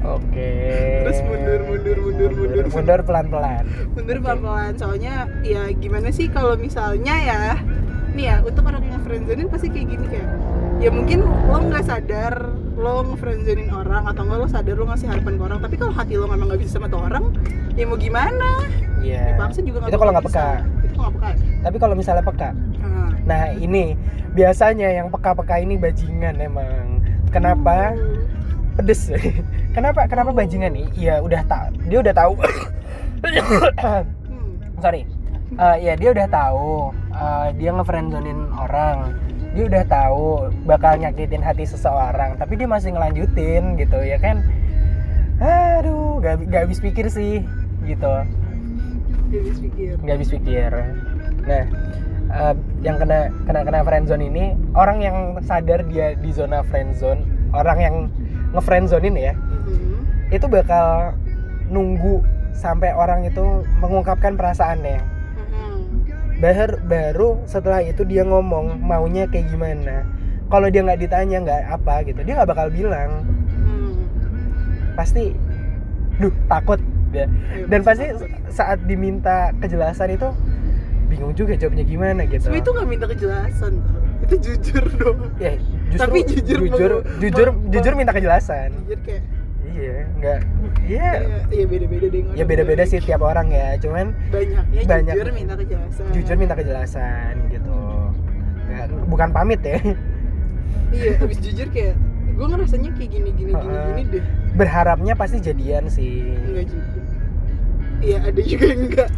Oke. 0.06 0.50
Terus 1.02 1.18
mundur, 1.26 1.45
mundur, 2.16 2.32
mundur, 2.32 2.64
mundur. 2.64 2.72
mundur 2.72 3.00
pelan 3.04 3.26
pelan 3.28 3.64
mundur 3.92 4.16
pelan-pelan. 4.24 4.72
Soalnya 4.80 5.14
ya 5.44 5.68
gimana 5.76 6.08
sih 6.08 6.26
kalau 6.32 6.56
misalnya 6.56 7.14
ya 7.20 7.40
nih 8.16 8.32
ya 8.32 8.36
untuk 8.40 8.64
orang 8.64 8.80
yang 8.88 9.02
friendzonin 9.04 9.46
pasti 9.52 9.68
kayak 9.68 9.86
gini 9.92 10.06
kayak 10.08 10.28
ya 10.80 10.88
mungkin 10.88 11.20
lo 11.24 11.58
nggak 11.60 11.84
sadar 11.84 12.34
lo 12.76 13.04
ngefriendzonin 13.12 13.68
orang 13.72 14.08
atau 14.08 14.24
enggak 14.24 14.38
lo 14.40 14.48
sadar 14.48 14.74
lo 14.76 14.84
ngasih 14.88 15.08
harapan 15.12 15.32
ke 15.36 15.42
orang 15.44 15.58
tapi 15.60 15.74
kalau 15.76 15.92
hati 15.92 16.12
lo 16.16 16.24
memang 16.28 16.48
nggak 16.48 16.60
bisa 16.64 16.80
sama 16.80 16.88
tuh 16.88 17.04
orang 17.04 17.36
ya 17.76 17.84
mau 17.84 18.00
gimana? 18.00 18.64
Iya. 19.04 19.36
dipaksa 19.36 19.60
juga 19.60 19.84
nggak 19.84 19.92
itu 19.92 19.98
kalau 20.00 20.12
nggak 20.16 20.26
peka. 20.32 20.40
Bisa. 20.40 20.64
itu 20.80 20.94
kalau 20.96 21.08
nggak 21.12 21.16
peka 21.20 21.30
tapi 21.60 21.76
kalau 21.76 21.94
misalnya 21.94 22.24
peka. 22.24 22.50
Nah, 22.80 23.10
nah 23.28 23.42
ini 23.52 23.84
biasanya 24.32 24.88
yang 24.96 25.12
peka-peka 25.12 25.56
ini 25.60 25.74
bajingan 25.76 26.40
emang. 26.40 27.04
Kenapa? 27.28 27.92
Pedes 28.80 29.08
kenapa 29.76 30.08
kenapa 30.08 30.32
bajingan 30.32 30.72
nih? 30.72 30.88
Iya 30.96 31.14
udah 31.20 31.42
tak 31.44 31.76
dia 31.84 32.00
udah 32.00 32.14
tahu. 32.16 32.32
Sorry. 34.82 35.04
Eh, 35.56 35.76
ya 35.84 35.92
dia 35.94 36.10
udah 36.16 36.26
tahu 36.32 36.90
eh, 37.12 37.48
dia 37.60 37.70
ngefriendzonin 37.76 38.40
orang. 38.56 39.12
Dia 39.52 39.64
udah 39.68 39.84
tahu 39.88 40.24
bakal 40.64 41.00
nyakitin 41.00 41.40
hati 41.44 41.64
seseorang 41.68 42.36
tapi 42.36 42.60
dia 42.60 42.68
masih 42.68 42.96
ngelanjutin 42.96 43.76
gitu 43.76 44.00
ya 44.00 44.16
kan? 44.16 44.40
Aduh 45.36 46.24
gak, 46.24 46.40
gak 46.48 46.64
habis 46.64 46.80
pikir 46.80 47.12
sih 47.12 47.44
gitu. 47.84 48.14
Gak 49.28 49.40
habis 49.44 49.58
pikir. 49.60 49.92
Nggak 50.00 50.14
habis 50.16 50.30
pikir. 50.32 50.70
Nah 51.44 51.64
eh, 52.32 52.54
yang 52.80 52.96
kena 52.96 53.28
kena 53.44 53.60
kena 53.64 53.80
friendzone 53.84 54.24
ini 54.24 54.44
orang 54.72 54.98
yang 55.04 55.16
sadar 55.44 55.84
dia 55.88 56.16
di 56.16 56.32
zona 56.32 56.64
friendzone 56.64 57.24
orang 57.56 57.78
yang 57.80 57.96
ngefriendzonin 58.56 59.14
ya 59.14 59.34
Mhm. 59.36 60.32
itu 60.32 60.46
bakal 60.48 61.12
nunggu 61.68 62.24
sampai 62.50 62.90
orang 62.90 63.22
itu 63.22 63.44
mengungkapkan 63.78 64.34
perasaannya 64.34 64.98
Mhm. 64.98 65.78
baru 66.40 66.74
baru 66.82 67.28
setelah 67.44 67.80
itu 67.80 68.02
dia 68.02 68.24
ngomong 68.24 68.80
maunya 68.80 69.28
kayak 69.28 69.52
gimana 69.52 70.08
kalau 70.46 70.66
dia 70.66 70.80
nggak 70.80 71.00
ditanya 71.00 71.36
nggak 71.42 71.62
apa 71.70 71.94
gitu 72.02 72.20
dia 72.22 72.34
nggak 72.34 72.48
bakal 72.48 72.68
bilang 72.70 73.22
Hmm. 73.60 73.94
pasti 74.94 75.36
duh 76.16 76.32
takut 76.46 76.80
ya. 77.12 77.28
Dan 77.68 77.80
pasti 77.80 78.08
saat 78.48 78.80
diminta 78.84 79.52
kejelasan 79.58 80.12
itu 80.12 80.28
bingung 81.06 81.32
juga 81.32 81.54
jawabnya 81.54 81.84
gimana 81.84 82.24
gitu 82.24 82.48
Sebenernya 82.48 82.62
itu 82.62 82.70
nggak 82.72 82.88
minta 82.88 83.06
kejelasan 83.06 83.72
itu 84.24 84.34
jujur 84.40 84.84
dong 84.96 85.18
ya 85.36 85.54
justru 85.92 86.10
Tapi 86.10 86.18
jujur 86.26 86.58
jujur 86.66 86.92
jujur 87.22 87.48
jujur 87.70 87.92
minta 87.94 88.12
kejelasan. 88.12 88.70
Jujur 88.86 88.98
kayak 89.06 89.22
iya 89.76 89.96
nggak 90.16 90.40
iya. 90.88 91.10
Ya, 91.20 91.38
ya 91.52 91.64
beda-beda 91.68 92.06
deh 92.08 92.22
ya 92.32 92.44
beda-beda 92.48 92.82
sih 92.88 92.96
tiap 93.02 93.20
orang 93.20 93.52
ya 93.52 93.76
cuman 93.76 94.16
banyaknya 94.32 94.80
Banyak. 94.88 95.14
jujur 95.14 95.28
minta 95.36 95.54
kejelasan. 95.58 96.06
Jujur 96.16 96.36
minta 96.40 96.54
kejelasan 96.56 97.34
gitu. 97.52 97.78
Nggak 98.66 98.86
bukan 99.10 99.28
pamit 99.30 99.60
ya. 99.62 99.78
Iya 100.90 101.18
habis 101.18 101.38
jujur 101.42 101.68
kayak 101.70 101.94
gue 102.36 102.46
ngerasanya 102.46 102.90
kayak 102.94 103.10
gini 103.10 103.30
gini 103.32 103.50
gini 103.52 103.74
Heeh. 103.74 103.86
gini 103.92 104.02
deh. 104.16 104.24
Berharapnya 104.56 105.12
pasti 105.16 105.38
jadian 105.40 105.88
sih. 105.88 106.36
Enggak 106.36 106.66
juga. 106.72 107.00
Iya 107.96 108.16
ada 108.28 108.40
juga 108.44 108.64
yang 108.70 108.80
enggak 108.86 109.08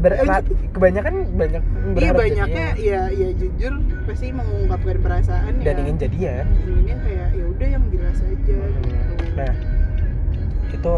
Ber- 0.00 0.16
Eh, 0.16 0.42
kebanyakan 0.72 1.14
banyak 1.30 1.62
iya 1.94 2.10
banyaknya 2.10 2.66
ya 2.74 3.00
ya 3.06 3.28
jujur 3.36 3.72
pasti 4.08 4.32
mengungkapkan 4.32 4.96
perasaan 4.98 5.52
dan 5.60 5.76
ya 5.76 5.80
ingin 5.82 5.96
jadian 5.98 6.44
inginnya 6.58 6.96
kayak 7.00 7.28
ya 7.30 7.44
udah 7.46 7.68
yang 7.68 7.84
jelas 7.90 8.18
aja. 8.18 8.56
Gitu 8.56 9.34
nah 9.36 9.52
itu 10.70 10.94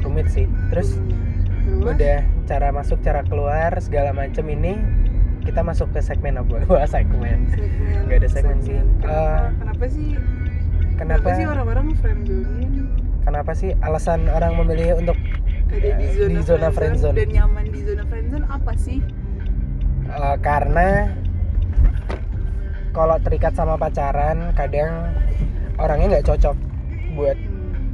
rumit 0.00 0.26
sih. 0.28 0.48
Terus 0.68 0.96
Terus, 1.64 1.80
udah 1.86 2.18
cara 2.44 2.68
masuk 2.70 3.00
cara 3.00 3.20
keluar 3.22 3.72
segala 3.78 4.12
macem 4.12 4.44
ini 4.46 4.76
kita 5.42 5.60
masuk 5.60 5.92
ke 5.92 6.00
segmen 6.00 6.36
apa? 6.36 6.64
Wah 6.72 6.84
segmen. 6.86 7.44
Segmen. 7.50 8.04
Nggak 8.04 8.18
ada 8.18 8.28
segmen 8.30 8.58
sih. 8.58 8.76
kenapa, 8.98 9.04
Eh, 9.04 9.48
kenapa 9.54 9.84
sih? 9.86 10.08
kenapa 10.94 11.28
sih 11.30 11.44
orang-orang 11.44 11.86
friendzonin 11.94 12.72
kenapa 13.20 13.52
sih 13.52 13.70
alasan 13.80 14.28
orang 14.28 14.54
memilih 14.54 14.96
untuk 14.96 15.18
ada 15.66 15.90
di 15.92 16.06
Ya, 16.06 16.12
zona, 16.14 16.28
di 16.30 16.38
zona 16.38 16.68
friendzone 16.68 16.72
friendzone. 16.72 17.16
dan 17.16 17.28
nyaman 17.34 17.64
di 17.66 17.80
zona 17.82 17.82
friendzone 17.82 17.93
apa 18.64 18.80
sih? 18.80 19.04
Eh, 20.08 20.36
karena 20.40 21.12
kalau 22.96 23.20
terikat 23.20 23.52
sama 23.52 23.76
pacaran 23.76 24.56
kadang 24.56 25.12
orangnya 25.76 26.16
nggak 26.16 26.32
cocok 26.32 26.56
buat 27.12 27.36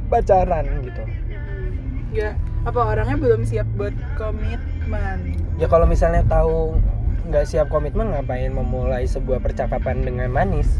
pacaran 0.07 0.63
gitu. 0.87 1.03
Ya 2.15 2.39
apa 2.63 2.95
orangnya 2.95 3.19
belum 3.19 3.43
siap 3.43 3.67
buat 3.75 3.91
komitmen? 4.15 5.35
Ya 5.59 5.67
kalau 5.67 5.83
misalnya 5.83 6.23
tahu 6.23 6.79
nggak 7.27 7.51
siap 7.51 7.67
komitmen 7.67 8.15
ngapain 8.15 8.55
memulai 8.55 9.03
sebuah 9.03 9.43
percakapan 9.43 10.07
dengan 10.07 10.31
manis? 10.31 10.79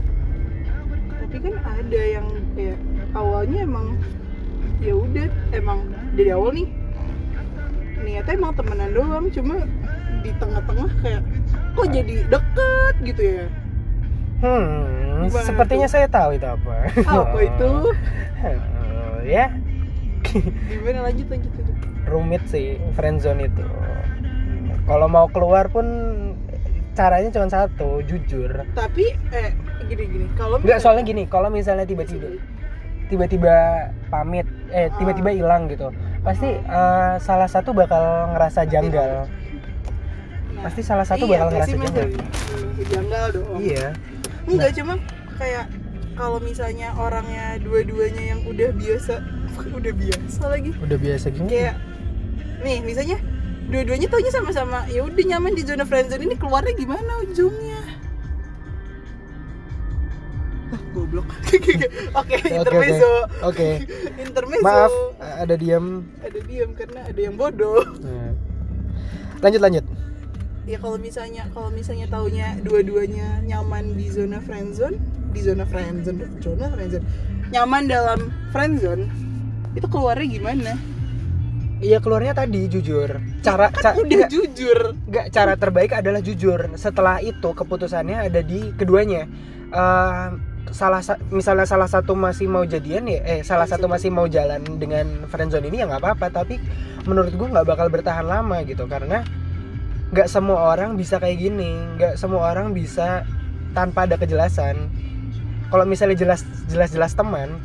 Tapi 1.20 1.36
kan 1.36 1.60
ada 1.68 2.00
yang 2.00 2.28
kayak 2.56 2.80
awalnya 3.12 3.68
emang 3.68 4.00
ya 4.80 4.96
udah 4.96 5.28
emang 5.52 5.84
dari 6.16 6.32
awal 6.32 6.56
nih 6.56 6.72
niatnya 8.02 8.34
emang 8.34 8.54
temenan 8.58 8.92
doang 8.92 9.26
cuma 9.30 9.56
di 10.22 10.32
tengah-tengah 10.34 10.90
kayak 11.00 11.22
kok 11.74 11.88
jadi 11.90 12.16
deket 12.26 12.96
gitu 13.04 13.22
ya? 13.22 13.46
Hmm 14.42 14.70
Gimana 15.22 15.46
sepertinya 15.46 15.88
saya 15.88 16.08
tahu 16.08 16.34
itu 16.34 16.46
apa. 16.46 16.76
Apa 17.04 17.38
itu? 17.40 17.70
Oh, 18.42 19.22
ya. 19.22 19.54
Gimana? 20.26 21.06
Lanjut 21.06 21.30
lanjut 21.30 21.52
lanjut. 21.54 21.76
Rumit 22.06 22.44
sih 22.50 22.68
friendzone 22.92 23.46
itu. 23.46 23.62
Kalau 24.84 25.06
mau 25.06 25.30
keluar 25.30 25.70
pun 25.70 25.86
caranya 26.92 27.30
cuma 27.30 27.46
satu 27.48 28.02
jujur. 28.02 28.66
Tapi 28.74 29.14
eh 29.30 29.54
gini 29.86 30.04
gini. 30.04 30.26
Kalau 30.34 30.58
misalnya- 30.58 30.82
soalnya 30.82 31.04
gini 31.06 31.24
kalau 31.26 31.48
misalnya 31.48 31.86
tiba-tiba 31.86 32.34
tiba-tiba 33.08 33.56
pamit 34.08 34.48
eh 34.72 34.90
tiba-tiba 34.96 35.30
Ah. 35.30 35.36
hilang 35.36 35.68
gitu 35.68 35.92
pasti 36.22 36.48
eh, 36.48 37.14
salah 37.20 37.46
satu 37.46 37.76
bakal 37.76 38.02
ngerasa 38.32 38.64
janggal 38.66 39.28
Nah, 40.52 40.62
pasti 40.68 40.82
salah 40.84 41.06
satu 41.08 41.26
iya, 41.26 41.40
bakal 41.40 41.48
ngerasa 41.56 41.76
janggal 41.80 42.08
janggal 42.92 43.26
dong. 43.34 43.60
Iya. 43.64 43.88
Enggak 44.48 44.72
cuma 44.76 44.94
kayak 45.40 45.66
kalau 46.20 46.38
misalnya 46.44 46.94
orangnya 47.00 47.58
dua-duanya 47.64 48.24
yang 48.36 48.40
udah 48.46 48.70
biasa 48.76 49.24
udah 49.80 49.94
biasa 49.96 50.42
lagi. 50.52 50.72
Udah 50.78 50.98
biasa 51.00 51.26
gini 51.32 51.50
kayak 51.50 51.76
nih 52.62 52.78
misalnya 52.86 53.18
dua-duanya 53.72 54.08
taunya 54.12 54.30
sama-sama 54.30 54.86
ya 54.92 55.02
udah 55.02 55.24
nyaman 55.26 55.58
di 55.58 55.64
zona 55.66 55.88
friendzone 55.88 56.28
ini 56.28 56.36
keluarnya 56.38 56.74
gimana 56.76 57.12
ujungnya? 57.26 57.82
Ah 60.72 60.82
goblok. 60.96 61.28
Oke. 62.22 62.38
intermezzo. 62.48 63.14
Oke. 63.44 63.70
Intermezzo. 64.28 64.64
Maaf 64.64 64.94
ada 65.20 65.56
diam. 65.58 66.06
Ada 66.24 66.40
diam 66.48 66.70
karena 66.76 67.00
ada 67.08 67.20
yang 67.20 67.36
bodoh. 67.36 67.84
Nah. 68.04 68.36
lanjut 69.42 69.58
lanjut 69.58 69.86
ya 70.64 70.78
kalau 70.78 70.98
misalnya 70.98 71.50
kalau 71.52 71.74
misalnya 71.74 72.06
taunya 72.06 72.54
dua-duanya 72.62 73.42
nyaman 73.44 73.98
di 73.98 74.08
zona 74.14 74.38
friendzone 74.40 74.98
di 75.34 75.42
zona 75.42 75.66
friendzone 75.66 76.28
zona 76.38 76.70
friendzone 76.70 77.06
nyaman 77.50 77.90
dalam 77.90 78.20
friendzone 78.54 79.10
itu 79.72 79.88
keluarnya 79.88 80.28
gimana? 80.28 80.74
Iya 81.82 81.98
keluarnya 81.98 82.38
tadi 82.38 82.68
jujur. 82.70 83.18
Cara 83.42 83.72
ca- 83.74 83.98
udah 83.98 84.28
enggak, 84.28 84.30
jujur. 84.30 84.94
enggak, 85.10 85.26
cara 85.34 85.54
terbaik 85.58 85.96
adalah 85.98 86.22
jujur. 86.22 86.60
Setelah 86.78 87.18
itu 87.24 87.56
keputusannya 87.56 88.22
ada 88.22 88.44
di 88.46 88.70
keduanya. 88.78 89.26
Eh, 89.72 90.28
salah 90.76 91.02
sa- 91.02 91.18
misalnya 91.34 91.66
salah 91.66 91.90
satu 91.90 92.14
masih 92.14 92.46
mau 92.46 92.62
jadian 92.62 93.10
ya 93.10 93.20
eh 93.26 93.42
salah 93.42 93.66
satu 93.66 93.90
masih 93.90 94.14
mau 94.14 94.30
jalan 94.30 94.62
dengan 94.78 95.26
friendzone 95.26 95.72
ini 95.74 95.82
ya 95.82 95.90
nggak 95.90 96.04
apa-apa. 96.06 96.28
Tapi 96.44 96.62
menurut 97.10 97.34
gua 97.34 97.48
nggak 97.50 97.68
bakal 97.74 97.88
bertahan 97.90 98.28
lama 98.30 98.62
gitu. 98.68 98.86
Karena 98.86 99.26
nggak 100.12 100.28
semua 100.28 100.76
orang 100.76 101.00
bisa 101.00 101.18
kayak 101.24 101.40
gini 101.40 101.80
nggak 101.96 102.20
semua 102.20 102.52
orang 102.52 102.76
bisa 102.76 103.24
tanpa 103.72 104.04
ada 104.04 104.20
kejelasan. 104.20 104.92
Kalau 105.72 105.88
misalnya 105.88 106.20
jelas 106.20 106.44
jelas 106.68 106.92
jelas 106.92 107.16
teman 107.16 107.56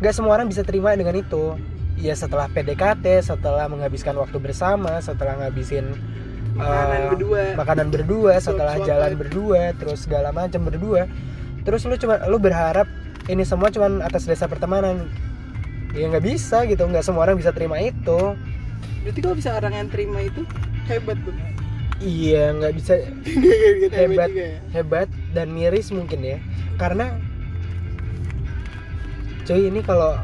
nggak 0.00 0.14
semua 0.16 0.40
orang 0.40 0.48
bisa 0.48 0.64
terima 0.64 0.96
dengan 0.96 1.16
itu. 1.16 1.56
Ya 2.00 2.16
setelah 2.16 2.48
PDKT 2.48 3.04
setelah 3.20 3.68
menghabiskan 3.68 4.16
waktu 4.16 4.40
bersama 4.40 4.98
setelah 5.04 5.38
ngabisin 5.38 5.92
Makanan 6.52 7.00
eh, 7.00 7.08
berdua. 7.08 7.42
makanan 7.56 7.86
berdua 7.88 8.32
setelah 8.36 8.76
jalan 8.84 9.16
berdua 9.16 9.72
terus 9.72 10.04
segala 10.04 10.36
macam 10.36 10.68
berdua 10.68 11.08
terus 11.64 11.80
lu 11.88 11.96
cuma 11.96 12.20
lu 12.28 12.36
berharap 12.36 12.84
ini 13.30 13.40
semua 13.46 13.70
cuma 13.70 14.02
atas 14.02 14.26
dasar 14.26 14.50
pertemanan. 14.50 15.06
Ya 15.92 16.08
nggak 16.08 16.24
bisa 16.24 16.64
gitu 16.66 16.82
nggak 16.88 17.04
semua 17.04 17.28
orang 17.28 17.38
bisa 17.38 17.52
terima 17.54 17.78
itu. 17.78 18.34
Berarti 19.04 19.20
kalau 19.22 19.36
bisa 19.36 19.54
orang 19.54 19.72
yang 19.76 19.88
terima 19.92 20.24
itu 20.24 20.42
hebat 20.90 21.20
tuh. 21.22 21.36
Iya 22.02 22.50
nggak 22.52 22.74
bisa 22.74 22.94
Gitu, 23.82 23.94
Hebat. 23.94 24.30
ya. 24.30 24.58
hebat 24.72 25.08
dan 25.30 25.50
miris 25.50 25.88
mungkin 25.88 26.20
ya 26.20 26.38
karena 26.74 27.14
cuy 29.42 29.66
ini 29.66 29.80
kalau 29.80 30.14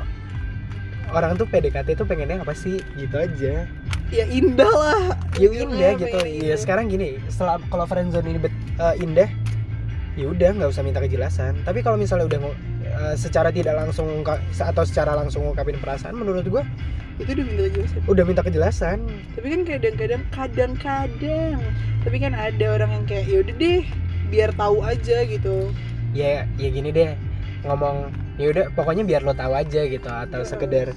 orang 1.10 1.34
tuh 1.34 1.44
PDKT 1.44 1.94
tuh 1.94 2.04
pengennya 2.04 2.38
apa 2.38 2.52
sih 2.52 2.78
gitu 2.94 3.16
aja 3.16 3.66
Ya 4.08 4.24
indah 4.24 4.64
lah. 4.64 5.20
ya 5.36 5.52
indah 5.52 5.92
gitu 5.94 6.16
ya 6.24 6.56
sekarang 6.56 6.88
gini 6.88 7.20
setelah 7.28 7.60
kalau 7.66 7.84
friendzone 7.84 8.24
ini 8.26 8.40
bet- 8.40 8.56
eh, 8.74 8.94
indah 8.98 9.28
ya 10.16 10.26
udah 10.26 10.48
nggak 10.50 10.70
usah 10.70 10.80
minta 10.80 10.98
kejelasan 10.98 11.60
tapi 11.62 11.78
kalau 11.78 11.94
misalnya 11.94 12.24
udah 12.26 12.40
eh, 12.82 13.14
secara 13.14 13.52
tidak 13.52 13.76
langsung 13.76 14.08
atau 14.54 14.82
secara 14.82 15.12
langsung 15.12 15.44
ngungkapin 15.44 15.76
perasaan 15.76 16.16
menurut 16.16 16.42
gua 16.48 16.64
itu 17.18 17.30
udah 17.34 17.44
minta 17.44 17.66
jelasin. 17.68 18.00
udah 18.06 18.24
minta 18.24 18.42
kejelasan 18.42 18.98
Tapi 19.34 19.46
kan 19.50 19.60
kadang-kadang 19.66 20.22
kadang-kadang 20.30 21.58
tapi 21.98 22.16
kan 22.22 22.32
ada 22.32 22.64
orang 22.72 22.90
yang 22.94 23.04
kayak 23.04 23.26
yaudah 23.26 23.54
deh 23.54 23.82
biar 24.28 24.50
tahu 24.54 24.80
aja 24.80 25.24
gitu. 25.24 25.72
ya 26.14 26.46
ya 26.56 26.68
gini 26.70 26.88
deh 26.88 27.12
ngomong 27.66 28.14
ya 28.38 28.54
udah 28.54 28.64
pokoknya 28.72 29.02
biar 29.02 29.20
lo 29.20 29.34
tahu 29.34 29.52
aja 29.52 29.82
gitu 29.82 30.06
atau 30.06 30.40
Heeh. 30.40 30.46
sekedar 30.46 30.88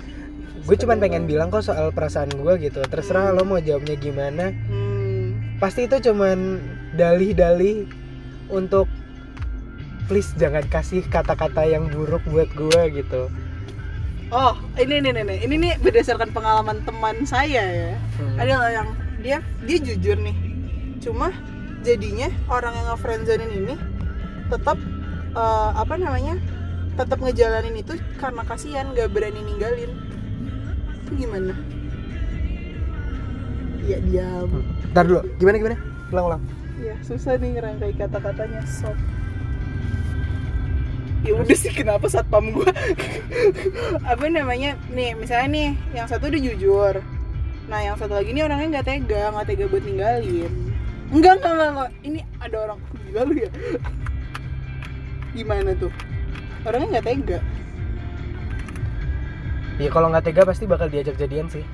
gue 0.61 0.75
cuman 0.77 1.01
pengen 1.01 1.25
bilang 1.25 1.49
kok 1.49 1.65
soal 1.65 1.89
perasaan 1.89 2.29
gue 2.29 2.53
gitu 2.61 2.85
terserah 2.85 3.33
lo 3.33 3.41
mau 3.41 3.57
jawabnya 3.57 3.97
gimana 3.97 4.53
Hmm. 4.69 5.57
pasti 5.57 5.89
itu 5.89 5.97
cuman 5.99 6.61
dalih-dalih 6.93 7.89
untuk 8.47 8.85
please 10.05 10.35
jangan 10.37 10.61
kasih 10.67 11.01
kata-kata 11.03 11.65
yang 11.65 11.89
buruk 11.89 12.21
buat 12.29 12.51
gue 12.53 12.81
gitu 12.93 13.31
Oh, 14.31 14.55
ini 14.79 15.03
nih 15.03 15.11
nih 15.11 15.23
nih. 15.27 15.38
Ini 15.43 15.55
nih 15.59 15.73
berdasarkan 15.83 16.31
pengalaman 16.31 16.79
teman 16.88 17.27
saya 17.27 17.63
ya. 17.67 17.91
Hmm. 18.15 18.39
Ada 18.39 18.53
lah 18.55 18.71
yang 18.71 18.88
dia 19.19 19.38
dia 19.67 19.77
jujur 19.83 20.15
nih. 20.15 20.35
Cuma 21.03 21.35
jadinya 21.83 22.31
orang 22.47 22.71
yang 22.71 22.88
nge-friendzonin 22.95 23.51
ini 23.51 23.75
tetap 24.47 24.79
eh, 25.35 25.69
apa 25.75 26.00
namanya? 26.00 26.39
tetap 26.91 27.23
ngejalanin 27.23 27.79
itu 27.79 27.95
karena 28.19 28.43
kasihan 28.43 28.91
gak 28.91 29.11
berani 29.15 29.39
ninggalin. 29.43 29.91
Itu 31.07 31.11
gimana? 31.15 31.55
Ya 33.88 33.97
diam. 34.03 34.63
Ntar 34.91 35.07
dulu, 35.07 35.23
gimana 35.39 35.55
gimana? 35.57 35.77
Ulang 36.11 36.25
ulang. 36.27 36.43
Ya 36.83 36.95
susah 37.03 37.39
nih 37.39 37.57
ngerangkai 37.57 37.95
kata-katanya 37.95 38.61
sob. 38.67 38.95
Ya 41.21 41.37
udah 41.37 41.53
sih 41.57 41.69
kenapa 41.69 42.09
satpam 42.09 42.49
gua? 42.49 42.73
Apa 44.09 44.25
namanya? 44.25 44.73
Nih 44.89 45.13
misalnya 45.13 45.47
nih 45.53 45.69
yang 45.93 46.07
satu 46.09 46.33
udah 46.33 46.41
jujur. 46.41 46.95
Nah 47.69 47.79
yang 47.85 47.93
satu 47.93 48.17
lagi 48.17 48.33
nih 48.33 48.41
orangnya 48.41 48.81
nggak 48.81 48.87
tega 48.89 49.29
nggak 49.29 49.47
tega 49.53 49.65
buat 49.69 49.83
ninggalin. 49.85 50.51
Enggak 51.13 51.33
enggak 51.37 51.53
enggak, 51.53 51.69
enggak. 51.69 51.91
ini 52.01 52.19
ada 52.41 52.57
orang 52.65 52.77
gila 53.05 53.21
lu 53.29 53.33
ya. 53.37 53.49
Gimana 55.37 55.71
tuh? 55.77 55.91
Orangnya 56.65 56.87
nggak 56.97 57.05
tega. 57.05 57.39
Ya 59.77 59.89
kalau 59.93 60.07
nggak 60.09 60.25
tega 60.25 60.41
pasti 60.41 60.65
bakal 60.65 60.89
diajak 60.89 61.21
jadian 61.21 61.45
sih. 61.53 61.65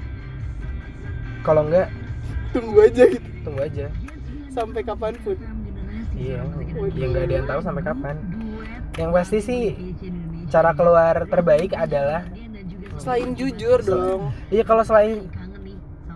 Kalau 1.48 1.64
nggak, 1.64 1.88
tunggu 2.52 2.84
aja 2.84 3.04
gitu. 3.08 3.28
tunggu 3.48 3.64
aja. 3.64 3.88
sampai 4.52 4.82
kapan 4.82 5.14
pun 5.22 5.38
Iya, 6.18 6.42
ya 6.98 7.06
nggak 7.14 7.24
ada 7.30 7.34
yang 7.38 7.48
tahu 7.48 7.62
sampai 7.62 7.84
kapan. 7.86 8.16
Yang 8.98 9.12
pasti 9.14 9.38
sih 9.40 9.64
cara 10.48 10.74
keluar 10.74 11.26
terbaik 11.26 11.72
adalah 11.72 12.26
selain 12.98 13.32
jujur 13.32 13.78
dong 13.80 14.34
iya 14.50 14.64
kalau 14.64 14.82
selain 14.82 15.30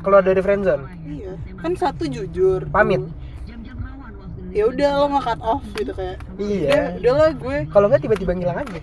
keluar 0.01 0.25
dari 0.25 0.41
friendzone, 0.41 0.89
iya 1.05 1.37
kan 1.55 1.77
satu 1.77 2.09
jujur 2.09 2.65
pamit. 2.65 3.05
ya 4.49 4.65
udah 4.65 4.89
lo 4.97 5.05
nggak 5.07 5.23
cut 5.23 5.41
off 5.41 5.63
gitu 5.71 5.93
kayak 5.93 6.17
Iya. 6.35 6.97
udah 6.97 7.13
lah 7.13 7.31
gue 7.31 7.57
Kalau 7.69 7.85
nggak 7.85 8.01
tiba-tiba 8.01 8.33
ngilang 8.33 8.57
aja. 8.59 8.81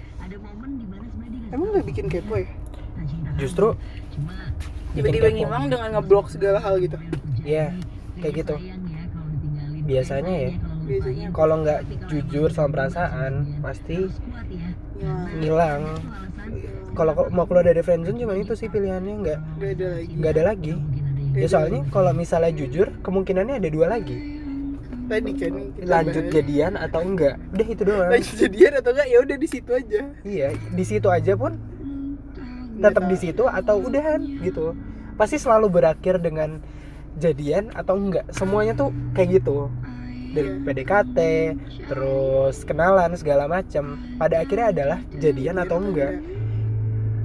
emang 1.51 1.69
nggak 1.69 1.85
bikin 1.85 2.07
kepo 2.07 2.39
ya 2.39 2.49
Justru 3.37 3.75
tiba-tiba 4.95 5.29
ngilang 5.29 5.67
dengan 5.67 5.89
ngeblok 5.93 6.31
segala 6.31 6.63
hal 6.63 6.79
gitu 6.79 6.97
Iya, 7.43 7.75
kayak 8.19 8.35
gitu. 8.39 8.55
Biasanya 9.85 10.35
ya, 10.39 10.51
kalau 11.31 11.63
nggak 11.63 11.81
jujur 12.07 12.49
sama 12.51 12.69
perasaan 12.75 13.61
pasti 13.61 14.09
ngilang 14.99 15.39
ngilang. 15.39 15.83
Kalau 16.97 17.13
mau 17.31 17.45
keluar 17.47 17.63
dari 17.63 17.81
friendzone 17.81 18.19
cuman 18.19 18.37
itu 18.41 18.57
sih 18.57 18.67
pilihannya 18.67 19.15
nggak 19.23 19.39
nggak 20.19 20.33
ada 20.35 20.43
lagi. 20.49 20.75
Ya 21.37 21.47
soalnya 21.47 21.87
kalau 21.89 22.11
misalnya 22.11 22.51
jujur 22.51 22.91
kemungkinannya 23.01 23.61
ada 23.61 23.69
dua 23.69 23.87
lagi. 23.89 24.17
tadi 25.09 25.33
kan 25.41 25.53
Lanjut 25.89 26.25
bahas. 26.29 26.35
jadian 26.37 26.73
atau 26.77 27.01
enggak. 27.01 27.41
Udah 27.49 27.67
itu 27.67 27.83
doang. 27.83 28.11
lanjut 28.13 28.35
jadian 28.37 28.73
atau 28.77 28.91
enggak 28.93 29.09
ya 29.09 29.19
udah 29.25 29.37
di 29.41 29.49
situ 29.49 29.71
aja 29.73 30.01
Iya, 30.21 30.49
di 30.53 30.85
situ 30.85 31.09
aja 31.09 31.33
pun 31.33 31.53
tetap 32.77 33.05
di 33.09 33.17
situ 33.17 33.45
atau 33.49 33.81
udahan 33.81 34.21
gitu. 34.45 34.77
Pasti 35.17 35.41
selalu 35.41 35.73
berakhir 35.73 36.21
dengan 36.21 36.61
jadian 37.17 37.73
atau 37.73 37.97
enggak. 37.97 38.29
Semuanya 38.31 38.77
tuh 38.77 38.93
kayak 39.17 39.41
gitu. 39.41 39.73
Dari. 40.29 40.61
PDKT, 40.61 41.19
terus 41.85 42.63
kenalan 42.63 43.13
segala 43.15 43.47
macam. 43.47 43.85
Pada 44.15 44.39
akhirnya 44.39 44.67
adalah 44.69 44.99
jadian 45.15 45.57
atau 45.57 45.79
enggak. 45.79 46.21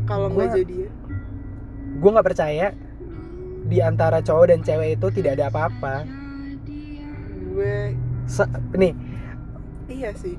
kalau 0.04 0.28
nggak 0.28 0.36
Gua- 0.46 0.58
jadi 0.58 0.76
ya 0.78 0.90
Gue 1.96 2.10
nggak 2.10 2.28
percaya 2.28 2.68
di 3.64 3.80
antara 3.80 4.20
cowok 4.20 4.46
dan 4.46 4.60
cewek 4.60 4.90
itu 4.94 5.08
tidak 5.14 5.32
ada 5.34 5.48
apa-apa. 5.48 6.04
gue 7.50 7.96
Se- 8.26 8.48
nih, 8.74 8.92
iya 9.88 10.12
sih 10.14 10.36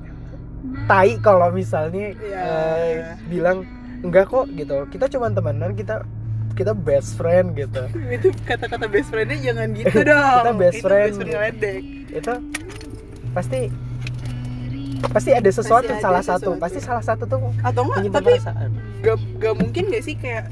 tai 0.83 1.15
kalau 1.17 1.49
misalnya 1.49 2.11
Iya. 2.11 2.41
eh, 2.41 2.93
bilang 3.27 3.61
enggak 4.01 4.25
kok 4.27 4.49
gitu. 4.51 4.85
Kita 4.87 5.05
cuma 5.07 5.29
temenan, 5.29 5.73
kita 5.73 6.01
kita 6.51 6.73
best 6.73 7.13
friend 7.15 7.53
gitu. 7.53 7.85
itu 8.15 8.29
kata-kata 8.43 8.85
best 8.85 9.07
friendnya 9.07 9.37
jangan 9.39 9.67
gitu 9.71 9.97
dong 10.07 10.43
Kita 10.43 10.53
best 10.55 10.75
itu 10.75 10.83
friend. 10.83 11.05
best 11.07 11.17
friend 11.17 11.31
ngeledek 11.31 11.81
itu 12.15 12.33
pasti 13.35 13.59
pasti 15.11 15.31
ada 15.35 15.51
sesuatu 15.51 15.91
Pasti 15.91 15.99
ada 15.99 16.03
salah 16.03 16.21
sesuatu. 16.23 16.51
satu 16.55 16.61
pasti 16.61 16.79
salah 16.79 17.03
satu 17.03 17.23
tuh 17.27 17.39
atau 17.61 17.81
enggak 17.85 18.03
tapi 18.15 18.33
perasaan. 18.39 18.69
gak, 19.03 19.17
gak 19.37 19.55
mungkin 19.59 19.83
gak 19.91 20.03
sih 20.03 20.15
kayak 20.15 20.49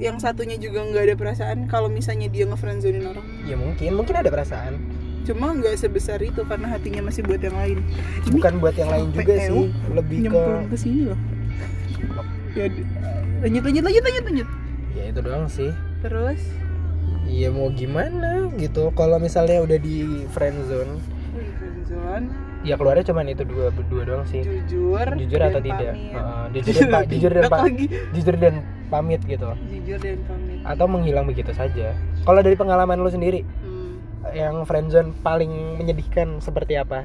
yang 0.00 0.18
satunya 0.18 0.58
juga 0.58 0.82
nggak 0.82 1.04
ada 1.08 1.14
perasaan 1.14 1.58
kalau 1.70 1.86
misalnya 1.86 2.26
dia 2.26 2.42
ngefriendzonin 2.42 3.06
orang? 3.06 3.22
Ya 3.46 3.54
mungkin 3.54 3.94
mungkin 3.94 4.14
ada 4.18 4.34
perasaan. 4.34 4.82
Cuma 5.22 5.54
nggak 5.54 5.78
sebesar 5.78 6.18
itu 6.18 6.42
karena 6.42 6.66
hatinya 6.74 7.06
masih 7.06 7.22
buat 7.22 7.38
yang 7.38 7.54
lain. 7.54 7.78
Ini 8.26 8.34
bukan 8.34 8.54
buat 8.58 8.74
yang 8.74 8.90
lain 8.90 9.14
juga 9.14 9.34
sih 9.38 9.70
lebih 9.94 10.18
ke 10.26 10.42
ke 10.66 10.76
sini 10.80 11.00
loh. 11.06 11.18
Ya 12.58 12.66
lanjut 13.46 13.62
lanjut 13.62 13.82
lanjut 13.86 14.02
lanjut 14.02 14.24
lanjut. 14.26 14.48
Ya 14.98 15.02
itu 15.14 15.20
doang 15.22 15.46
sih. 15.46 15.70
Terus? 16.02 16.40
Iya 17.22 17.48
mau 17.54 17.70
gimana 17.70 18.41
gitu. 18.56 18.92
Kalau 18.92 19.16
misalnya 19.16 19.58
udah 19.58 19.78
di 19.78 20.04
friend 20.28 20.58
zone 20.64 20.92
ya 22.62 22.78
keluarnya 22.78 23.02
cuman 23.04 23.26
itu 23.26 23.42
dua 23.42 23.70
berdua 23.70 24.02
doang 24.04 24.24
sih. 24.24 24.40
Jujur 24.40 25.06
jujur 25.18 25.40
atau 25.40 25.58
tidak. 25.58 25.92
Heeh, 25.92 26.44
jujur 26.56 26.72
dan 26.78 26.88
pa- 26.88 27.06
jujur 27.06 27.30
dan 27.32 27.44
pa- 27.44 27.66
jujur 28.12 28.34
dan 28.36 28.54
pamit 28.88 29.20
gitu. 29.24 29.48
Jujur 29.66 29.98
dan 29.98 30.18
pamit. 30.24 30.58
Atau 30.62 30.86
menghilang 30.86 31.26
begitu 31.26 31.50
saja. 31.50 31.94
Kalau 32.22 32.40
dari 32.40 32.54
pengalaman 32.54 32.96
lu 32.96 33.10
sendiri 33.10 33.42
Hmm. 33.42 33.98
yang 34.30 34.62
friendzone 34.62 35.10
paling 35.20 35.50
menyedihkan 35.76 36.38
seperti 36.38 36.78
apa? 36.78 37.02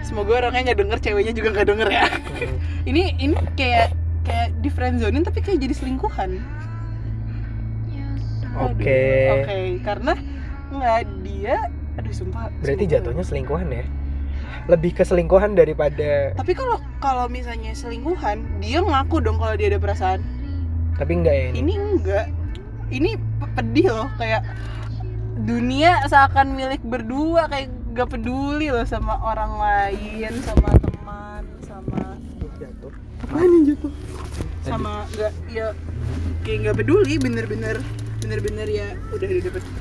Semoga 0.00 0.40
orangnya 0.40 0.70
nggak 0.70 0.78
denger 0.78 0.98
ceweknya 1.02 1.32
juga 1.34 1.48
nggak 1.52 1.68
denger 1.68 1.88
ya. 1.90 2.04
Hmm. 2.06 2.56
ini 2.90 3.02
ini 3.18 3.34
kayak 3.52 3.90
kayak 4.22 4.48
di 4.60 4.68
friendzonin 4.68 5.22
tapi 5.22 5.40
kayak 5.40 5.58
jadi 5.58 5.74
selingkuhan 5.74 6.38
Oke. 8.54 9.04
oke 9.34 9.56
karena 9.82 10.12
nggak 10.68 10.98
dia 11.22 11.56
aduh 11.94 12.12
sumpah 12.12 12.48
Berarti 12.58 12.84
sumpah. 12.84 12.92
jatuhnya 12.96 13.24
selingkuhan 13.24 13.68
ya? 13.68 13.84
Lebih 14.66 14.90
ke 14.92 15.02
selingkuhan 15.02 15.52
daripada 15.52 16.32
tapi 16.34 16.52
kalau 16.52 16.76
kalau 16.98 17.24
misalnya 17.26 17.72
selingkuhan 17.72 18.44
dia 18.58 18.80
ngaku 18.80 19.18
dong 19.18 19.36
kalau 19.36 19.54
dia 19.54 19.68
ada 19.68 19.78
perasaan 19.78 20.20
tapi 20.94 21.14
enggak 21.14 21.32
ya 21.32 21.44
ini. 21.48 21.56
ini 21.58 21.72
enggak 21.74 22.26
ini 22.88 23.10
pe- 23.16 23.52
pedih 23.54 23.86
loh 23.88 24.08
kayak 24.14 24.42
dunia 25.38 26.02
seakan 26.04 26.52
milik 26.52 26.82
berdua 26.82 27.46
kayak 27.46 27.68
gak 27.90 28.10
peduli 28.10 28.68
loh 28.68 28.82
sama 28.82 29.16
orang 29.18 29.52
lain 29.56 30.32
sama 30.40 30.70
teman 30.76 31.42
sama 31.60 32.02
Jatuh. 32.58 32.92
apaan 33.20 33.48
yang 33.48 33.64
jatuh 33.68 33.92
sama 34.60 35.06
nggak 35.08 35.32
ya 35.48 35.66
kayak 36.42 36.58
nggak 36.60 36.76
peduli 36.76 37.14
bener-bener 37.16 37.78
bener-bener 38.22 38.66
ya 38.68 38.88
udah 39.14 39.28
udah 39.28 39.42
dapet. 39.50 39.62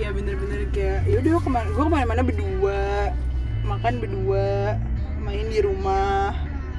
Ya 0.00 0.08
bener-bener 0.08 0.64
kayak 0.72 1.04
ya 1.04 1.20
udah 1.20 1.36
ke 1.36 1.50
mana 1.52 1.68
gue 1.68 1.84
ke 1.84 1.92
mana-mana 1.92 2.24
berdua 2.24 3.12
makan 3.60 4.00
berdua 4.00 4.80
main 5.20 5.46
di 5.52 5.60
rumah. 5.60 6.32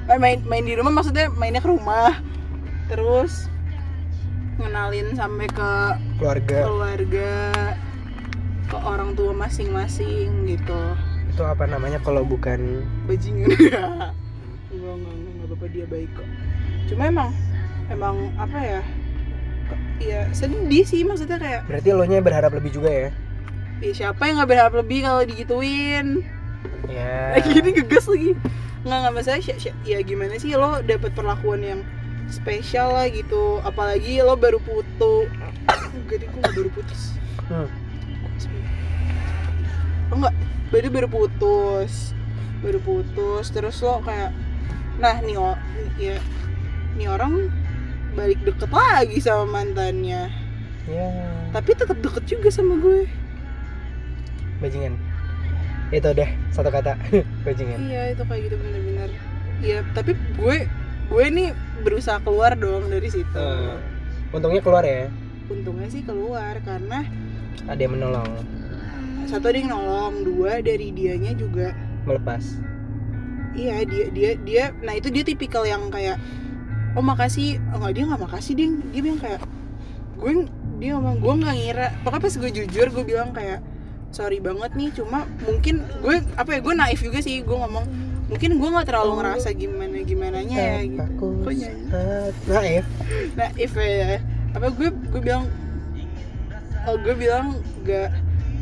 Eh, 0.10 0.18
main 0.18 0.42
main 0.50 0.66
di 0.66 0.74
rumah 0.74 0.90
maksudnya 0.90 1.30
mainnya 1.38 1.62
ke 1.62 1.70
rumah. 1.70 2.18
Terus 2.90 3.54
ngenalin 4.58 5.14
sampai 5.14 5.46
ke 5.46 5.72
keluarga. 6.18 6.58
keluarga 6.66 7.34
ke 8.66 8.78
orang 8.82 9.14
tua 9.14 9.32
masing-masing 9.38 10.50
gitu. 10.50 10.82
Itu 11.30 11.46
apa 11.46 11.70
namanya 11.70 12.02
kalau 12.02 12.26
bukan 12.26 12.82
bajingan. 13.06 13.54
Enggak 13.54 13.94
enggak 14.74 14.96
enggak 14.98 15.14
enggak 15.14 15.48
apa-apa 15.54 15.66
dia 15.70 15.86
baik 15.86 16.10
kok. 16.18 16.28
Cuma 16.90 17.04
emang 17.14 17.30
emang 17.94 18.34
apa 18.42 18.58
ya 18.58 18.82
ya 20.02 20.30
sedih 20.34 20.86
sih 20.86 21.06
maksudnya 21.06 21.38
kayak 21.38 21.62
berarti 21.70 21.90
lo 21.94 22.06
nya 22.06 22.24
berharap 22.24 22.52
lebih 22.56 22.72
juga 22.74 22.90
ya? 22.90 23.10
Ya 23.84 23.92
siapa 23.92 24.30
yang 24.30 24.40
nggak 24.40 24.50
berharap 24.50 24.74
lebih 24.80 25.04
kalau 25.04 25.22
digituin? 25.28 26.24
Ya. 26.88 27.18
Lagi 27.36 27.60
ini 27.60 27.72
gegas 27.76 28.08
lagi. 28.08 28.32
Nggak 28.84 28.98
nggak 29.04 29.14
masalah 29.16 29.40
sih 29.44 29.72
ya 29.84 30.00
gimana 30.04 30.36
sih 30.40 30.56
lo 30.56 30.80
dapet 30.84 31.12
perlakuan 31.16 31.64
yang 31.64 31.82
spesial 32.32 32.96
lah 32.96 33.08
gitu. 33.12 33.60
Apalagi 33.64 34.24
lo 34.24 34.40
baru 34.40 34.60
putus 34.64 35.28
deh 36.10 36.28
gue 36.28 36.42
baru 36.42 36.70
putus. 36.72 37.16
Hmm. 37.52 37.68
oh 40.12 40.16
enggak 40.20 40.36
baru 40.72 40.88
baru 40.92 41.08
putus. 41.12 42.16
Baru 42.64 42.80
putus 42.80 43.52
terus 43.52 43.80
lo 43.84 44.00
kayak 44.04 44.32
nah 45.02 45.18
nih 45.20 45.36
ya 45.98 46.16
nih 46.96 47.08
orang 47.10 47.50
balik 48.13 48.39
deket 48.45 48.69
lagi 48.69 49.17
sama 49.19 49.62
mantannya. 49.62 50.30
Ya. 50.86 51.10
Tapi 51.49 51.71
tetap 51.73 51.97
deket 51.99 52.23
juga 52.28 52.49
sama 52.54 52.78
gue. 52.78 53.10
Bajingan. 54.62 54.95
Itu 55.89 56.10
deh 56.13 56.30
satu 56.54 56.69
kata. 56.69 56.97
Bajingan. 57.45 57.80
Iya 57.89 58.13
itu 58.13 58.23
kayak 58.26 58.41
gitu 58.49 58.56
bener-bener. 58.62 59.10
Iya 59.62 59.86
tapi 59.97 60.17
gue 60.38 60.58
gue 61.13 61.26
nih 61.30 61.49
berusaha 61.84 62.21
keluar 62.21 62.56
dong 62.58 62.89
dari 62.89 63.10
situ. 63.10 63.38
Eh, 63.38 63.78
untungnya 64.34 64.62
keluar 64.63 64.86
ya? 64.86 65.10
Untungnya 65.52 65.88
sih 65.91 66.02
keluar 66.06 66.58
karena 66.63 67.06
ada 67.67 67.80
yang 67.80 67.93
menolong. 67.95 68.30
satu 69.23 69.49
ada 69.49 69.56
yang 69.56 69.71
nolong 69.71 70.28
dua 70.28 70.60
dari 70.60 70.91
dianya 70.91 71.32
juga 71.34 71.71
melepas. 72.04 72.60
Iya 73.56 73.88
dia 73.88 74.06
dia 74.12 74.32
dia 74.43 74.63
nah 74.84 74.93
itu 74.99 75.08
dia 75.10 75.23
tipikal 75.23 75.63
yang 75.63 75.88
kayak 75.88 76.19
oh 76.94 77.04
makasih. 77.04 77.62
Enggak 77.74 77.92
dia 77.98 78.04
nggak 78.10 78.22
makasih 78.22 78.54
dia 78.58 78.68
dia 78.94 79.02
bilang 79.02 79.20
kayak 79.22 79.42
gue 80.20 80.32
dia 80.80 80.92
ngomong 80.98 81.18
gue 81.20 81.34
nggak 81.44 81.56
ngira. 81.58 81.88
Pokoknya 82.06 82.22
pas 82.24 82.34
gue 82.40 82.50
jujur 82.54 82.88
gue 82.90 83.04
bilang 83.04 83.30
kayak 83.34 83.60
sorry 84.14 84.38
banget 84.38 84.72
nih 84.78 84.90
cuma 84.94 85.26
mungkin 85.42 85.82
gue 86.06 86.22
apa 86.38 86.50
ya 86.54 86.60
gue 86.62 86.74
naif 86.74 87.00
juga 87.02 87.20
sih. 87.20 87.42
Gue 87.42 87.58
ngomong 87.58 87.86
mungkin 88.32 88.56
gue 88.56 88.70
nggak 88.72 88.88
terlalu 88.88 89.20
ngerasa 89.20 89.50
gimana 89.54 89.98
gimana 90.06 90.38
ya 90.42 90.82
gitu. 90.86 91.06
Kok 91.20 91.54
nyanyi? 91.54 91.84
naif. 92.48 92.86
Naif 93.36 93.72
ya. 93.76 94.22
Apa 94.54 94.68
gue 94.70 94.90
gue 94.90 95.22
bilang 95.22 95.50
oh 96.84 96.96
gue 97.00 97.16
bilang 97.16 97.58
gak 97.88 98.12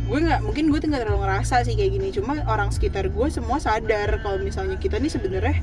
gue 0.02 0.20
nggak 0.20 0.44
mungkin 0.44 0.74
gue 0.74 0.80
tuh 0.82 0.88
nggak 0.92 1.04
terlalu 1.08 1.24
ngerasa 1.24 1.64
sih 1.68 1.76
kayak 1.78 1.92
gini. 2.00 2.10
Cuma 2.16 2.42
orang 2.48 2.72
sekitar 2.72 3.12
gue 3.12 3.28
semua 3.30 3.60
sadar 3.60 4.24
kalau 4.24 4.40
misalnya 4.42 4.76
kita 4.80 4.98
nih 4.98 5.12
sebenarnya 5.12 5.62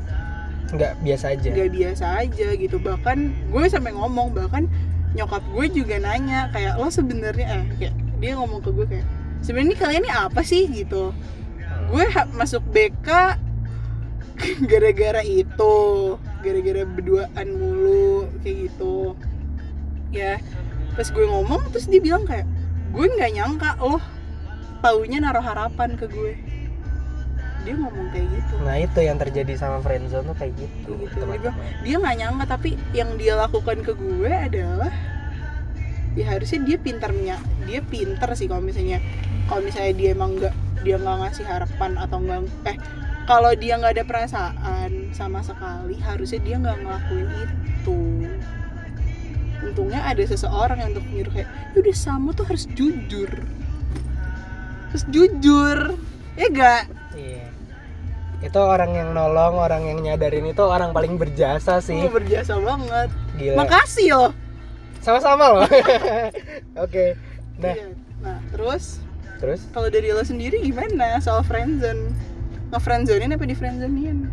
nggak 0.74 0.92
biasa 1.00 1.24
aja. 1.36 1.48
Nggak 1.52 1.70
biasa 1.72 2.06
aja 2.24 2.48
gitu. 2.56 2.76
Bahkan 2.80 3.18
gue 3.52 3.64
sampai 3.68 3.92
ngomong 3.96 4.36
bahkan 4.36 4.68
nyokap 5.16 5.40
gue 5.56 5.66
juga 5.72 5.96
nanya 5.96 6.52
kayak 6.52 6.76
lo 6.76 6.92
sebenarnya 6.92 7.46
eh 7.48 7.64
kayak 7.80 7.94
dia 8.20 8.32
ngomong 8.36 8.60
ke 8.60 8.70
gue 8.74 8.86
kayak 8.86 9.06
sebenarnya 9.40 9.76
kalian 9.80 10.04
ini 10.04 10.10
apa 10.12 10.40
sih? 10.44 10.68
Gitu. 10.68 11.12
Gue 11.88 12.04
masuk 12.36 12.60
BK 12.68 13.08
gara-gara 14.70 15.22
itu 15.24 15.76
gara-gara 16.44 16.82
berduaan 16.84 17.48
mulu 17.56 18.28
kayak 18.44 18.68
gitu. 18.68 19.16
Ya 20.12 20.40
pas 20.98 21.06
gue 21.08 21.22
ngomong 21.22 21.70
terus 21.70 21.86
dia 21.86 22.02
bilang 22.02 22.26
kayak 22.26 22.44
gue 22.90 23.06
nggak 23.06 23.30
nyangka 23.38 23.70
lo 23.78 24.02
taunya 24.82 25.22
naruh 25.22 25.42
harapan 25.42 25.94
ke 25.94 26.10
gue 26.10 26.34
dia 27.66 27.74
ngomong 27.74 28.08
kayak 28.14 28.28
gitu. 28.32 28.54
Nah 28.62 28.76
itu 28.78 28.98
yang 29.02 29.18
terjadi 29.18 29.52
sama 29.58 29.78
friendzone 29.82 30.26
tuh 30.30 30.36
kayak 30.38 30.54
gitu 30.56 30.90
gitu. 31.04 31.16
teman-teman. 31.18 31.58
dia 31.82 31.96
nggak 31.98 32.16
nyangka 32.16 32.44
tapi 32.46 32.70
yang 32.94 33.10
dia 33.18 33.34
lakukan 33.34 33.82
ke 33.82 33.92
gue 33.92 34.32
adalah 34.32 34.92
ya 36.16 36.24
harusnya 36.34 36.60
dia 36.66 36.76
pintar 36.80 37.14
menya 37.14 37.38
dia 37.68 37.78
pintar 37.84 38.34
sih 38.34 38.50
kalau 38.50 38.64
misalnya 38.64 38.98
kalau 39.46 39.62
misalnya 39.62 39.94
dia 39.94 40.08
emang 40.16 40.34
nggak 40.34 40.54
dia 40.82 40.96
nggak 40.98 41.16
ngasih 41.26 41.44
harapan 41.46 41.92
atau 41.98 42.18
nggak 42.18 42.40
eh 42.66 42.76
kalau 43.28 43.52
dia 43.52 43.76
nggak 43.76 43.92
ada 44.00 44.04
perasaan 44.08 44.90
sama 45.12 45.44
sekali 45.44 46.00
harusnya 46.00 46.40
dia 46.40 46.56
nggak 46.56 46.78
ngelakuin 46.80 47.28
itu. 47.44 48.00
Untungnya 49.58 50.00
ada 50.06 50.22
seseorang 50.22 50.80
yang 50.80 50.90
untuk 50.96 51.04
nyuruh 51.12 51.32
kayak 51.34 51.50
udah 51.76 51.96
sama 51.98 52.32
tuh 52.32 52.48
harus 52.48 52.64
jujur. 52.72 53.28
Harus 54.88 55.04
jujur. 55.12 55.98
Ya 56.38 56.46
gak 56.54 56.82
iya 57.18 57.47
itu 58.38 58.60
orang 58.60 58.94
yang 58.94 59.10
nolong 59.10 59.58
orang 59.58 59.82
yang 59.82 59.98
nyadarin 59.98 60.46
itu 60.46 60.62
orang 60.62 60.94
paling 60.94 61.18
berjasa 61.18 61.82
sih. 61.82 61.98
Oh, 62.06 62.12
berjasa 62.12 62.54
banget. 62.58 63.10
Gila. 63.34 63.56
Makasih 63.58 64.08
loh. 64.14 64.32
Sama-sama 65.02 65.44
loh. 65.58 65.66
Oke. 66.84 67.18
Nah. 67.58 67.74
Iya. 67.74 67.86
nah 68.18 68.38
terus? 68.50 69.02
Terus? 69.38 69.60
Kalau 69.70 69.90
dari 69.90 70.10
lo 70.10 70.22
sendiri 70.22 70.62
gimana 70.62 71.18
soal 71.18 71.42
friendzone? 71.42 72.14
Nge-friendzonein 72.68 73.32
apa 73.32 73.46
di 73.48 73.56
friendzonein 73.56 74.28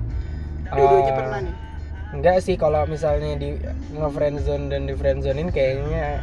dua-duanya 0.67 1.07
Eh, 1.07 1.15
pernah 1.15 1.39
nih. 1.39 1.55
enggak 2.11 2.37
sih 2.41 2.55
kalau 2.57 2.83
misalnya 2.83 3.37
di 3.37 3.55
nge-friendzone 3.93 4.65
dan 4.67 4.89
di 4.89 4.93
friendzonein 4.93 5.49
kayaknya 5.49 6.19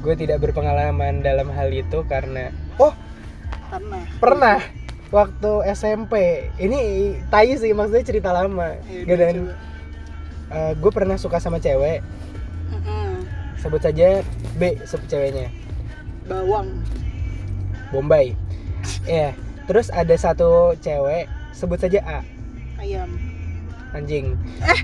gue 0.00 0.14
tidak 0.16 0.40
berpengalaman 0.40 1.20
dalam 1.20 1.46
hal 1.48 1.68
itu 1.68 2.02
karena 2.06 2.50
oh! 2.76 2.90
Karena 3.66 3.98
pernah 4.18 4.58
waktu 5.10 5.52
SMP 5.70 6.14
ini 6.58 7.14
tai 7.30 7.54
sih 7.54 7.70
maksudnya 7.70 8.02
cerita 8.02 8.30
lama. 8.34 8.74
Ayo, 8.86 9.06
Gak 9.06 9.16
deh, 9.16 9.16
dan 9.16 9.34
coba. 9.38 9.54
eh, 10.52 10.72
gue 10.76 10.90
pernah 10.92 11.16
suka 11.16 11.38
sama 11.38 11.62
cewek. 11.62 12.02
Mm-mm. 12.66 13.22
sebut 13.62 13.78
saja 13.78 14.20
B 14.58 14.74
sebut 14.82 15.06
ceweknya. 15.06 15.50
Bawang. 16.26 16.82
Bombay. 17.94 18.34
Ya 19.06 19.34
terus 19.66 19.90
ada 19.90 20.14
satu 20.14 20.74
cewek 20.78 21.26
sebut 21.50 21.78
saja 21.78 22.02
A. 22.06 22.20
Ayam. 22.78 23.14
Anjing. 23.94 24.34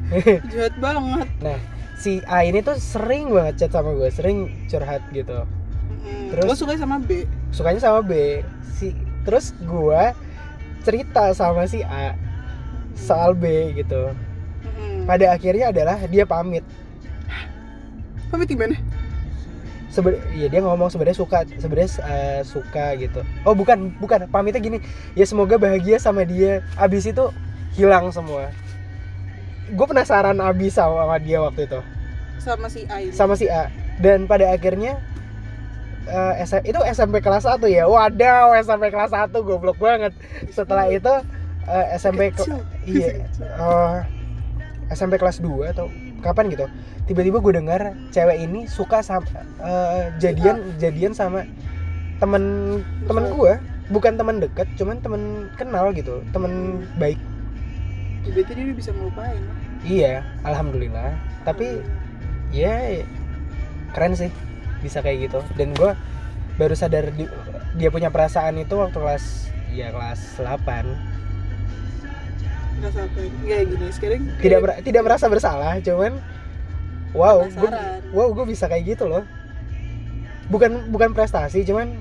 Jahat 0.55 0.75
banget. 0.79 1.29
Nah 1.43 1.59
si 1.99 2.23
A 2.27 2.43
ini 2.43 2.63
tuh 2.63 2.79
sering 2.79 3.31
banget 3.31 3.67
chat 3.67 3.71
sama 3.75 3.95
gue 3.95 4.11
sering 4.11 4.51
curhat 4.67 5.03
gitu. 5.11 5.43
Mm-mm. 5.91 6.31
Terus? 6.35 6.47
lo 6.47 6.55
suka 6.55 6.75
sama 6.79 7.03
B. 7.03 7.27
sukanya 7.51 7.79
sama 7.83 8.01
B. 8.01 8.41
Si 8.75 8.95
terus 9.23 9.55
gue 9.63 10.03
cerita 10.83 11.31
sama 11.35 11.67
si 11.71 11.83
A 11.87 12.15
soal 12.99 13.35
B 13.35 13.75
gitu. 13.79 14.13
Pada 15.03 15.35
akhirnya 15.35 15.75
adalah 15.75 15.99
dia 16.07 16.23
pamit. 16.23 16.63
Pamit 18.31 18.49
gimana 18.49 18.79
Seben 19.93 20.17
ya 20.33 20.49
dia 20.49 20.65
ngomong 20.65 20.89
sebenarnya 20.89 21.21
suka 21.21 21.45
sebenarnya 21.61 21.91
eh, 22.09 22.41
suka 22.49 22.97
gitu. 22.97 23.21
Oh 23.45 23.53
bukan 23.53 23.93
bukan 24.01 24.25
pamitnya 24.33 24.65
gini. 24.65 24.79
Ya 25.13 25.29
semoga 25.29 25.61
bahagia 25.61 26.01
sama 26.01 26.25
dia. 26.25 26.65
Abis 26.81 27.05
itu 27.05 27.29
hilang 27.77 28.09
semua. 28.09 28.49
Gue 29.69 29.85
penasaran 29.85 30.41
abis 30.41 30.81
sama, 30.81 31.05
sama 31.05 31.17
dia 31.21 31.45
waktu 31.45 31.69
itu. 31.69 31.81
Sama 32.41 32.67
si 32.73 32.89
A 32.89 33.05
ini. 33.05 33.13
Sama 33.13 33.35
si 33.37 33.53
A. 33.53 33.69
Dan 34.01 34.25
pada 34.25 34.49
akhirnya 34.49 34.97
eh, 36.05 36.35
S- 36.41 36.63
itu 36.63 36.79
SMP 36.85 37.19
kelas 37.19 37.45
1 37.45 37.67
ya? 37.67 37.85
Wadaw 37.85 38.57
SMP 38.59 38.89
kelas 38.89 39.11
1 39.11 39.31
goblok 39.41 39.77
banget. 39.77 40.13
Setelah 40.49 40.89
itu 40.89 41.13
eh, 41.65 41.87
SMP 41.95 42.31
ke- 42.31 42.47
iya 42.85 43.23
Kecil. 43.23 43.47
eh, 43.47 43.97
SMP 44.91 45.17
kelas 45.17 45.39
2 45.39 45.71
atau 45.71 45.87
kapan 46.21 46.49
gitu. 46.49 46.67
Tiba-tiba 47.03 47.39
gue 47.39 47.53
dengar 47.55 47.81
cewek 48.09 48.39
ini 48.41 48.67
suka 48.67 49.01
sama 49.01 49.27
eh, 49.59 50.11
jadian 50.19 50.57
jadian 50.77 51.13
sama 51.13 51.47
temen 52.19 52.79
temen 53.05 53.25
gue 53.29 53.53
bukan 53.91 54.15
teman 54.15 54.39
dekat 54.39 54.71
cuman 54.73 54.97
temen 54.99 55.23
kenal 55.55 55.91
gitu 55.91 56.23
temen 56.31 56.83
baik. 56.97 57.19
Ya, 58.23 58.31
berarti 58.33 58.53
dia 58.55 58.71
bisa 58.71 58.91
ngelupain. 58.91 59.43
Iya 59.83 60.15
alhamdulillah. 60.43 61.11
Tapi 61.43 61.83
ya 62.51 63.03
keren 63.91 64.15
sih 64.15 64.31
bisa 64.83 64.99
kayak 64.99 65.31
gitu. 65.31 65.41
Dan 65.55 65.73
gue 65.73 65.95
baru 66.55 66.75
sadar 66.75 67.09
di- 67.09 67.31
dia 67.73 67.89
punya 67.89 68.11
perasaan 68.11 68.59
itu 68.59 68.75
waktu 68.75 68.93
kelas 68.95 69.25
ya 69.73 69.89
kelas 69.89 70.21
8 70.37 70.85
nggak 72.75 72.93
sampai 72.93 73.25
nggak 73.41 73.61
gini. 73.69 73.87
Sekarang 73.89 74.21
tidak 74.37 74.59
mer- 74.61 74.83
tidak 74.83 75.03
merasa 75.03 75.27
bersalah 75.27 75.79
cuman 75.79 76.19
wow 77.13 77.41
gue 77.43 77.71
wow 78.11 78.29
gue 78.33 78.45
bisa 78.45 78.67
kayak 78.67 78.85
gitu 78.91 79.07
loh. 79.07 79.23
Bukan 80.47 80.91
bukan 80.91 81.15
prestasi 81.15 81.63
cuman 81.63 81.95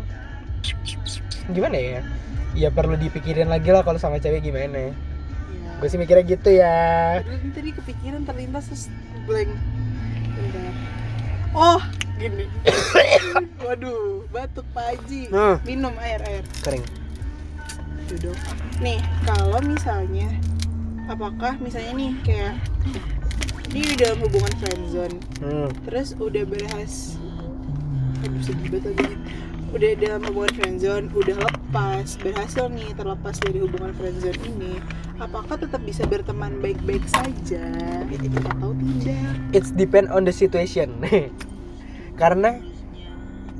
gimana 1.47 1.77
ya? 1.77 2.01
Ya 2.51 2.67
perlu 2.67 2.97
dipikirin 2.97 3.47
lagi 3.47 3.71
lah 3.71 3.81
kalau 3.81 3.95
sama 3.95 4.19
cewek 4.19 4.43
gimana. 4.43 4.91
Iya. 4.91 4.91
gue 5.79 5.87
sih 5.87 5.95
mikirnya 5.95 6.25
gitu 6.27 6.49
ya. 6.51 7.21
Tadi 7.23 7.71
kepikiran 7.71 8.25
terlintas 8.25 8.67
terus 8.67 8.85
blank. 9.23 9.47
Bentar. 10.33 10.73
Oh, 11.51 11.81
gini. 12.15 12.47
Waduh, 13.65 14.25
batuk 14.31 14.65
Pak 14.71 14.95
Haji. 14.95 15.31
Nah. 15.31 15.59
Minum 15.67 15.95
air 15.99 16.23
air. 16.23 16.43
kering 16.63 16.85
Duduk. 18.07 18.35
Nih, 18.83 18.99
kalau 19.23 19.59
misalnya 19.63 20.31
apakah 21.11 21.59
misalnya 21.59 21.91
nih 21.95 22.11
kayak 22.23 22.55
dia 23.71 23.83
di 23.87 23.95
dalam 23.99 24.19
hubungan 24.23 24.53
friendzone 24.59 25.17
hmm. 25.43 25.69
terus 25.87 26.15
udah 26.19 26.43
berhasil 26.43 27.19
aduh 28.21 28.41
sedih 28.43 28.67
banget 28.67 28.95
lagi 28.95 29.15
udah 29.71 29.91
dalam 29.95 30.21
hubungan 30.27 30.51
friendzone 30.55 31.05
udah 31.15 31.37
lepas. 31.47 32.19
Berhasil 32.19 32.67
nih 32.67 32.91
terlepas 32.91 33.35
dari 33.39 33.59
hubungan 33.63 33.95
friendzone 33.95 34.39
ini. 34.43 34.73
Apakah 35.21 35.55
tetap 35.55 35.81
bisa 35.87 36.03
berteman 36.03 36.59
baik-baik 36.59 37.03
saja? 37.07 37.63
Atau 38.51 38.75
tidak. 38.75 39.31
It's 39.55 39.71
depend 39.71 40.11
on 40.11 40.27
the 40.27 40.35
situation. 40.35 40.99
Karena 42.21 42.59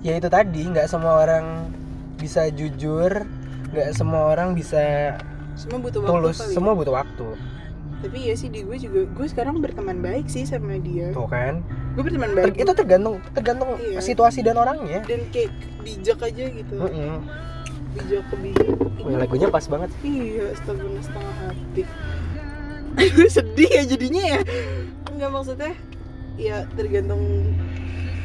ya 0.04 0.20
itu 0.20 0.28
tadi 0.28 0.62
nggak 0.68 0.90
semua 0.92 1.24
orang 1.24 1.72
bisa 2.20 2.50
jujur 2.54 3.26
nggak 3.72 3.90
semua 3.96 4.30
orang 4.34 4.54
bisa 4.54 5.16
semua 5.56 5.78
butuh 5.80 6.00
waktu 6.02 6.12
tulus 6.12 6.38
kali. 6.38 6.54
semua 6.54 6.74
butuh 6.74 6.94
waktu 6.94 7.28
tapi 8.02 8.18
ya 8.24 8.34
sih 8.34 8.50
di 8.50 8.62
gue 8.62 8.76
juga 8.76 9.06
gue 9.06 9.26
sekarang 9.26 9.58
berteman 9.58 10.02
baik 10.02 10.26
sih 10.26 10.42
sama 10.42 10.76
dia 10.76 11.10
tuh 11.12 11.26
kan 11.26 11.62
gue 11.94 12.02
berteman 12.02 12.30
Ter- 12.32 12.38
baik 12.50 12.56
itu 12.58 12.72
tergantung 12.74 13.16
tergantung 13.32 13.78
Iya. 13.78 14.02
situasi 14.02 14.42
dan 14.42 14.58
orangnya 14.58 15.06
dan 15.06 15.22
kayak 15.30 15.54
bijak 15.80 16.20
aja 16.20 16.46
gitu 16.48 16.76
Mm-mm. 16.76 17.22
bijak 17.94 18.24
ke 18.26 18.36
bijak 18.38 18.68
Wih, 19.02 19.16
lagunya 19.16 19.48
pas 19.48 19.66
banget 19.66 19.90
Iya, 20.02 20.54
setengah 20.54 21.02
setengah 21.02 21.36
hati. 21.42 21.84
Sedih 23.28 23.70
ya 23.72 23.84
jadinya 23.84 24.24
ya. 24.28 24.40
Enggak 25.08 25.30
maksudnya 25.32 25.74
ya 26.36 26.70
tergantung 26.72 27.50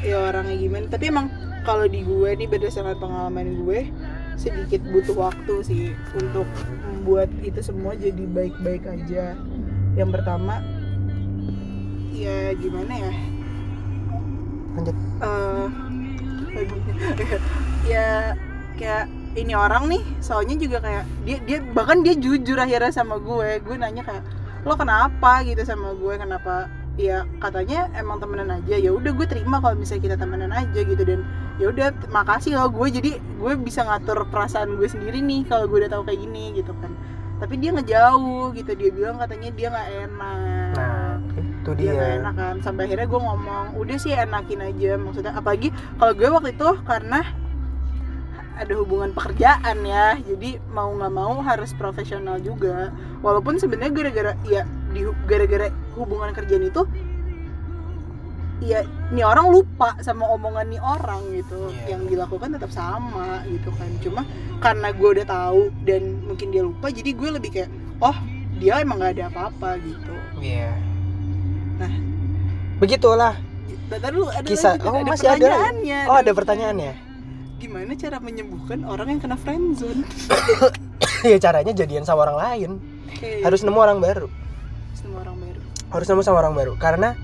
ya 0.02 0.20
orangnya 0.22 0.52
gimana. 0.54 0.84
Tapi 0.86 1.08
emang 1.08 1.32
kalau 1.62 1.86
di 1.86 2.02
gue 2.02 2.28
nih 2.30 2.44
berdasarkan 2.44 2.96
pengalaman 2.96 3.56
gue 3.58 3.88
sedikit 4.36 4.84
butuh 4.84 5.16
waktu 5.16 5.54
sih 5.64 5.84
untuk 6.12 6.44
membuat 6.84 7.32
itu 7.40 7.58
semua 7.58 7.96
jadi 7.96 8.20
baik-baik 8.20 8.84
aja. 8.84 9.32
Yang 9.96 10.10
pertama 10.20 10.60
ya 12.12 12.52
gimana 12.56 12.92
ya? 12.92 13.12
lanjut. 14.76 14.96
Eh 15.24 15.66
ya 17.92 18.36
kayak 18.76 19.08
ini 19.36 19.52
orang 19.52 19.88
nih 19.88 20.00
soalnya 20.24 20.56
juga 20.56 20.80
kayak 20.80 21.04
dia 21.28 21.36
dia 21.44 21.58
bahkan 21.76 22.00
dia 22.00 22.12
jujur 22.16 22.56
akhirnya 22.60 22.92
sama 22.92 23.16
gue. 23.16 23.60
Gue 23.64 23.76
nanya 23.80 24.04
kayak 24.04 24.24
lo 24.68 24.76
kenapa? 24.76 25.44
gitu 25.44 25.64
sama 25.64 25.96
gue 25.96 26.14
kenapa? 26.20 26.68
Ya 26.96 27.28
katanya 27.40 27.92
emang 27.96 28.20
temenan 28.20 28.52
aja. 28.52 28.76
Ya 28.76 28.92
udah 28.92 29.12
gue 29.12 29.26
terima 29.28 29.60
kalau 29.60 29.76
misalnya 29.76 30.12
kita 30.12 30.16
temenan 30.20 30.52
aja 30.52 30.80
gitu. 30.80 31.02
Dan 31.04 31.24
ya 31.56 31.72
udah 31.72 31.92
makasih 32.12 32.56
lo 32.56 32.68
gue. 32.72 32.88
Jadi 32.88 33.10
gue 33.20 33.52
bisa 33.60 33.84
ngatur 33.84 34.28
perasaan 34.28 34.76
gue 34.76 34.88
sendiri 34.88 35.20
nih 35.20 35.44
kalau 35.48 35.68
gue 35.68 35.84
udah 35.84 35.92
tahu 35.92 36.08
kayak 36.08 36.20
gini 36.24 36.56
gitu 36.56 36.72
kan 36.80 36.92
tapi 37.36 37.54
dia 37.60 37.70
ngejauh 37.76 38.52
gitu 38.56 38.72
dia 38.72 38.90
bilang 38.92 39.16
katanya 39.20 39.48
dia 39.52 39.66
nggak 39.68 39.90
enak. 40.08 40.72
Nah 40.76 41.16
itu 41.66 41.70
dia 41.82 41.92
dia. 41.92 42.06
enak 42.22 42.34
kan. 42.38 42.54
Sampai 42.62 42.86
akhirnya 42.86 43.06
gue 43.10 43.20
ngomong 43.20 43.66
udah 43.74 43.96
sih 43.98 44.14
enakin 44.14 44.62
aja. 44.62 44.94
Maksudnya 44.94 45.32
apalagi 45.34 45.74
kalau 45.98 46.12
gue 46.14 46.28
waktu 46.30 46.50
itu 46.54 46.68
karena 46.86 47.20
ada 48.56 48.72
hubungan 48.78 49.10
pekerjaan 49.12 49.76
ya. 49.82 50.16
Jadi 50.22 50.62
mau 50.70 50.94
nggak 50.94 51.12
mau 51.12 51.42
harus 51.42 51.74
profesional 51.74 52.38
juga. 52.38 52.94
Walaupun 53.20 53.58
sebenarnya 53.58 53.92
gara-gara 53.92 54.32
ya 54.46 54.62
di 54.94 55.02
gara-gara 55.26 55.68
hubungan 55.98 56.30
kerjaan 56.32 56.64
itu 56.64 56.86
ya 58.64 58.80
nih 59.12 59.20
orang 59.20 59.52
lupa 59.52 59.92
sama 60.00 60.24
omongan 60.32 60.72
nih 60.72 60.80
orang 60.80 61.20
gitu. 61.36 61.68
Iya. 61.68 61.98
yang 61.98 62.08
dilakukan 62.08 62.56
tetap 62.56 62.72
sama 62.72 63.44
gitu 63.50 63.68
kan. 63.74 63.90
Cuma 64.00 64.22
karena 64.62 64.88
gue 64.94 65.08
udah 65.20 65.26
tahu 65.28 65.68
dan 65.84 66.15
mungkin 66.36 66.52
dia 66.52 66.60
lupa 66.68 66.92
jadi 66.92 67.16
gue 67.16 67.30
lebih 67.40 67.48
kayak 67.48 67.72
oh 68.04 68.12
dia 68.60 68.84
emang 68.84 69.00
nggak 69.00 69.16
ada 69.16 69.24
apa-apa 69.32 69.80
gitu. 69.80 70.12
Iya. 70.36 70.68
Nah. 71.80 71.92
begitulah. 72.76 73.40
Bentar 73.88 74.12
dulu 74.12 74.28
ada 74.28 74.44
Kisah- 74.44 74.76
lanjut, 74.76 74.92
oh, 74.92 75.00
ada 75.00 75.08
masih 75.16 75.28
ada. 75.32 75.48
lagi? 75.48 75.88
oh 76.04 76.16
ada 76.20 76.32
pertanyaannya. 76.36 76.92
Gimana 77.56 77.96
cara 77.96 78.20
menyembuhkan 78.20 78.84
orang 78.84 79.16
yang 79.16 79.20
kena 79.24 79.40
friendzone? 79.40 80.04
ya 81.32 81.40
caranya 81.40 81.72
jadian 81.72 82.04
sama 82.04 82.28
orang 82.28 82.36
lain. 82.36 82.70
Oke, 83.08 83.40
harus 83.40 83.64
nemu 83.64 83.80
orang 83.80 83.96
baru. 84.04 84.28
Semua 84.92 85.24
orang 85.24 85.40
baru. 85.40 85.60
Harus 85.88 86.06
nemu 86.12 86.20
sama 86.20 86.36
orang 86.44 86.52
baru. 86.52 86.72
Karena 86.76 87.16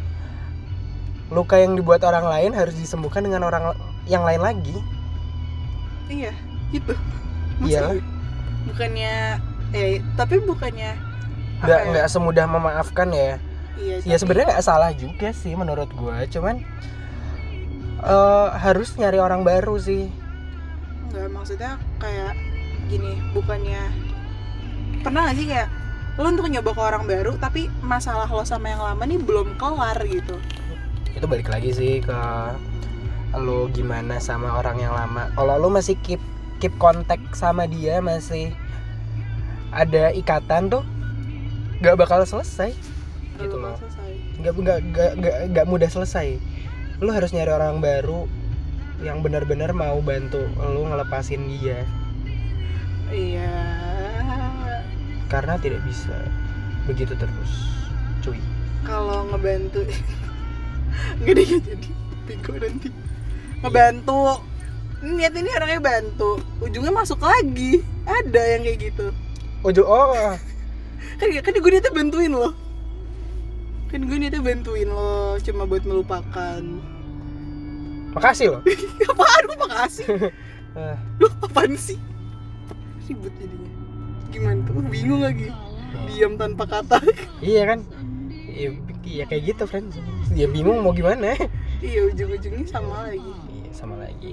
luka 1.28 1.60
yang 1.60 1.76
dibuat 1.76 2.00
orang 2.08 2.32
lain 2.32 2.56
harus 2.56 2.72
disembuhkan 2.80 3.20
dengan 3.20 3.44
orang 3.44 3.76
yang 4.08 4.24
lain 4.24 4.40
lagi. 4.40 4.76
Iya, 6.08 6.32
gitu. 6.72 6.96
Iyalah. 7.60 8.11
Bukannya 8.70 9.40
Eh, 9.72 10.04
tapi 10.20 10.36
bukannya 10.44 10.92
nggak 11.64 11.80
ya? 11.80 11.88
nggak 11.94 12.06
semudah 12.12 12.44
memaafkan 12.44 13.08
ya. 13.08 13.40
Iya, 13.80 13.96
ya 14.04 14.16
sebenarnya 14.20 14.52
nggak 14.52 14.66
salah 14.66 14.92
juga 14.92 15.32
sih 15.32 15.56
menurut 15.56 15.88
gue 15.96 16.16
cuman 16.28 16.60
eh, 18.04 18.48
harus 18.60 18.92
nyari 19.00 19.16
orang 19.16 19.40
baru 19.48 19.80
sih. 19.80 20.12
Enggak, 21.08 21.28
maksudnya 21.32 21.80
kayak 22.00 22.36
Gini, 22.90 23.16
bukannya 23.32 23.88
Pernah 25.00 25.32
gak 25.32 25.36
sih 25.40 25.46
kayak 25.48 25.68
Lo 26.20 26.28
untuk 26.28 26.48
nyoba 26.48 26.76
ke 26.76 26.82
orang 26.82 27.04
baru 27.08 27.32
Tapi 27.40 27.72
masalah 27.80 28.28
lo 28.28 28.44
sama 28.44 28.68
yang 28.68 28.82
lama 28.84 29.00
nih 29.04 29.16
belum 29.16 29.56
kelar 29.56 29.96
gitu? 30.04 30.36
Itu 31.12 31.24
balik 31.24 31.48
lagi 31.48 31.72
sih 31.72 32.04
ke 32.04 32.20
lo 33.32 33.64
gimana 33.72 34.20
sama 34.20 34.60
orang 34.60 34.76
yang 34.76 34.92
lama. 34.92 35.32
Kalau 35.32 35.56
lo 35.56 35.72
masih 35.72 35.96
keep 36.04 36.20
keep 36.62 36.78
kontak 36.78 37.18
sama 37.34 37.66
dia 37.66 37.98
masih 37.98 38.54
ada 39.74 40.14
ikatan 40.14 40.70
tuh 40.70 40.86
nggak 41.82 41.98
bakal 41.98 42.22
selesai. 42.22 42.70
Gitu 43.42 43.58
loh. 43.58 43.74
nggak 44.38 44.78
nggak 44.94 45.36
nggak 45.50 45.66
mudah 45.66 45.90
selesai. 45.90 46.38
Lo 47.02 47.10
harus 47.10 47.34
nyari 47.34 47.50
orang 47.50 47.82
baru 47.82 48.30
yang 49.02 49.26
benar-benar 49.26 49.74
mau 49.74 49.98
bantu 49.98 50.38
lo 50.54 50.86
ngelepasin 50.86 51.50
dia. 51.50 51.82
Iya. 53.10 53.58
Karena 55.26 55.58
tidak 55.58 55.82
bisa. 55.82 56.14
Begitu 56.86 57.18
terus 57.18 57.50
cuy. 58.22 58.38
Kalau 58.86 59.26
ngebantu 59.34 59.82
nggak 59.82 61.34
jadi 61.34 61.44
bego 62.22 62.54
nanti 62.54 62.88
ngebantu 63.66 64.38
niat 65.02 65.34
ini 65.34 65.50
orangnya 65.50 65.80
bantu. 65.82 66.38
Ujungnya 66.62 66.94
masuk 66.94 67.18
lagi. 67.20 67.82
Ada 68.06 68.58
yang 68.58 68.62
kayak 68.66 68.78
gitu. 68.90 69.06
Ojo 69.62 69.82
oh 69.86 70.34
kan 71.22 71.28
kan 71.38 71.54
gue 71.54 71.70
niatnya 71.70 71.94
bantuin 71.94 72.34
lo 72.34 72.50
kan 73.86 74.02
gue 74.08 74.16
niatnya 74.18 74.42
bantuin 74.42 74.88
lo 74.90 75.38
cuma 75.38 75.68
buat 75.68 75.84
melupakan. 75.86 76.62
Makasih 78.16 78.46
lo 78.56 78.58
apaan? 79.12 79.42
Gue 79.46 79.58
makasih? 79.58 80.06
Eh, 80.72 80.96
lo 81.20 81.28
apaan 81.44 81.76
sih? 81.76 82.00
Ribut 83.04 83.28
jadinya. 83.36 83.68
Gimana 84.32 84.64
tuh? 84.64 84.80
Bingung 84.88 85.20
lagi. 85.20 85.52
Diam 86.08 86.40
tanpa 86.40 86.64
kata. 86.64 86.96
Iya 87.44 87.76
kan? 87.76 87.84
Iya, 88.32 88.80
iya 89.04 89.24
kayak 89.28 89.52
gitu 89.52 89.68
friend. 89.68 89.92
Ya 90.32 90.48
bingung 90.48 90.80
mau 90.80 90.96
gimana. 90.96 91.36
Iya 91.84 92.08
ujung-ujungnya 92.08 92.64
sama 92.64 93.04
lagi. 93.04 93.32
Iya 93.52 93.70
sama 93.76 94.00
lagi 94.00 94.32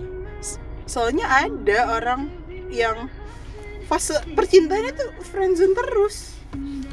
soalnya 0.90 1.30
ada 1.30 2.02
orang 2.02 2.34
yang 2.74 3.06
fase 3.86 4.18
percintaannya 4.34 4.92
tuh 4.98 5.10
friendzone 5.30 5.78
terus. 5.78 6.42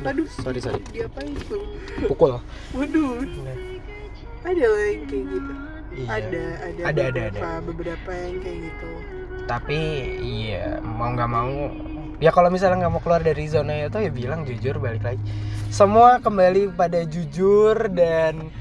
Aduh 0.04 0.28
sorry 0.44 0.60
sorry. 0.60 0.84
dia 0.92 1.08
apa 1.08 1.24
itu 1.24 1.56
pukul. 2.04 2.36
Waduh. 2.76 3.24
Nah, 3.24 3.56
ada 4.44 4.64
loh 4.68 4.80
yang 4.84 5.04
kayak 5.08 5.24
gitu. 5.32 5.52
Iya. 5.96 6.06
ada 6.12 6.44
ada 6.60 6.80
Ada, 6.92 7.02
ada, 7.08 7.22
beberapa, 7.24 7.48
beberapa 7.72 8.10
yang 8.12 8.36
kayak 8.44 8.58
gitu. 8.68 8.90
Tapi 9.48 9.80
iya 10.20 10.76
mau 10.84 11.08
nggak 11.16 11.30
mau 11.32 11.52
ya 12.20 12.30
kalau 12.32 12.52
misalnya 12.52 12.84
nggak 12.84 12.92
mau 12.92 13.00
keluar 13.00 13.24
dari 13.24 13.44
zona 13.48 13.88
itu 13.88 13.96
ya 13.96 14.12
bilang 14.12 14.44
jujur 14.44 14.76
balik 14.76 15.00
lagi. 15.04 15.24
Semua 15.72 16.20
kembali 16.20 16.76
pada 16.76 17.00
jujur 17.08 17.88
dan 17.96 18.52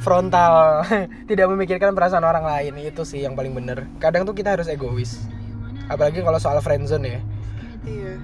frontal. 0.00 0.82
Tidak 1.30 1.46
memikirkan 1.46 1.94
perasaan 1.94 2.26
orang 2.26 2.46
lain 2.46 2.74
itu 2.80 3.02
sih 3.06 3.22
yang 3.22 3.38
paling 3.38 3.54
bener. 3.54 3.86
Kadang 4.02 4.26
tuh 4.26 4.34
kita 4.34 4.58
harus 4.58 4.66
egois. 4.66 5.22
Apalagi 5.86 6.24
kalau 6.24 6.40
soal 6.40 6.58
friendzone 6.64 7.06
ya. 7.06 7.20
Iya. 7.84 8.14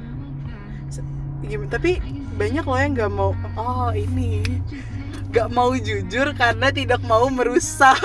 Gim- 1.46 1.72
tapi 1.72 2.00
banyak 2.36 2.64
loh 2.64 2.78
yang 2.78 2.92
nggak 2.96 3.12
mau 3.12 3.32
oh 3.56 3.90
ini 3.92 4.42
nggak 5.30 5.48
mau 5.52 5.72
jujur 5.76 6.34
karena 6.34 6.74
tidak 6.74 7.00
mau 7.06 7.30
merusak. 7.30 7.96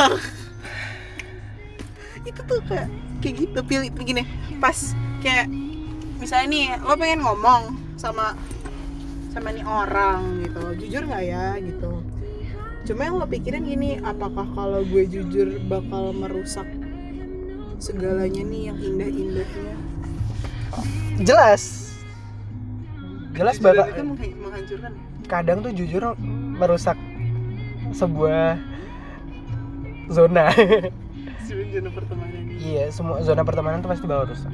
Itu 2.29 2.41
tuh 2.45 2.61
kayak 2.65 2.89
kayak 3.25 3.41
gitu 3.41 3.59
pilih 3.65 3.89
gini 4.05 4.21
pas 4.61 4.93
kayak 5.25 5.49
misalnya 6.21 6.47
nih 6.53 6.65
lo 6.85 6.93
pengen 6.93 7.25
ngomong 7.25 7.73
sama 7.97 8.37
sama 9.33 9.49
nih 9.49 9.65
orang 9.65 10.45
gitu 10.45 10.85
jujur 10.85 11.09
nggak 11.09 11.25
ya? 11.25 11.57
gitu 11.57 12.04
cuma 12.85 13.01
yang 13.03 13.17
lo 13.17 13.25
pikirin 13.25 13.65
gini 13.65 13.97
apakah 13.99 14.45
kalau 14.53 14.85
gue 14.85 15.03
jujur 15.05 15.57
bakal 15.65 16.13
merusak 16.13 16.69
segalanya 17.81 18.41
nih 18.41 18.61
yang 18.71 18.77
indah-indahnya? 18.77 19.73
Jelas. 21.21 21.91
Jelas 23.35 23.57
Jujuran 23.57 23.75
bakal 23.75 23.85
itu 23.91 24.03
mengha- 24.05 24.37
menghancurkan. 24.39 24.91
Kadang 25.25 25.57
tuh 25.65 25.71
jujur 25.73 26.03
merusak 26.55 26.97
sebuah 27.91 28.61
zona. 30.07 30.53
Zona 31.45 31.91
pertemanan. 31.91 32.41
Iya 32.55 32.87
semua 32.89 33.19
zona 33.21 33.43
pertemanan 33.43 33.83
tuh 33.83 33.91
pasti 33.91 34.07
bakal 34.07 34.31
rusak. 34.31 34.53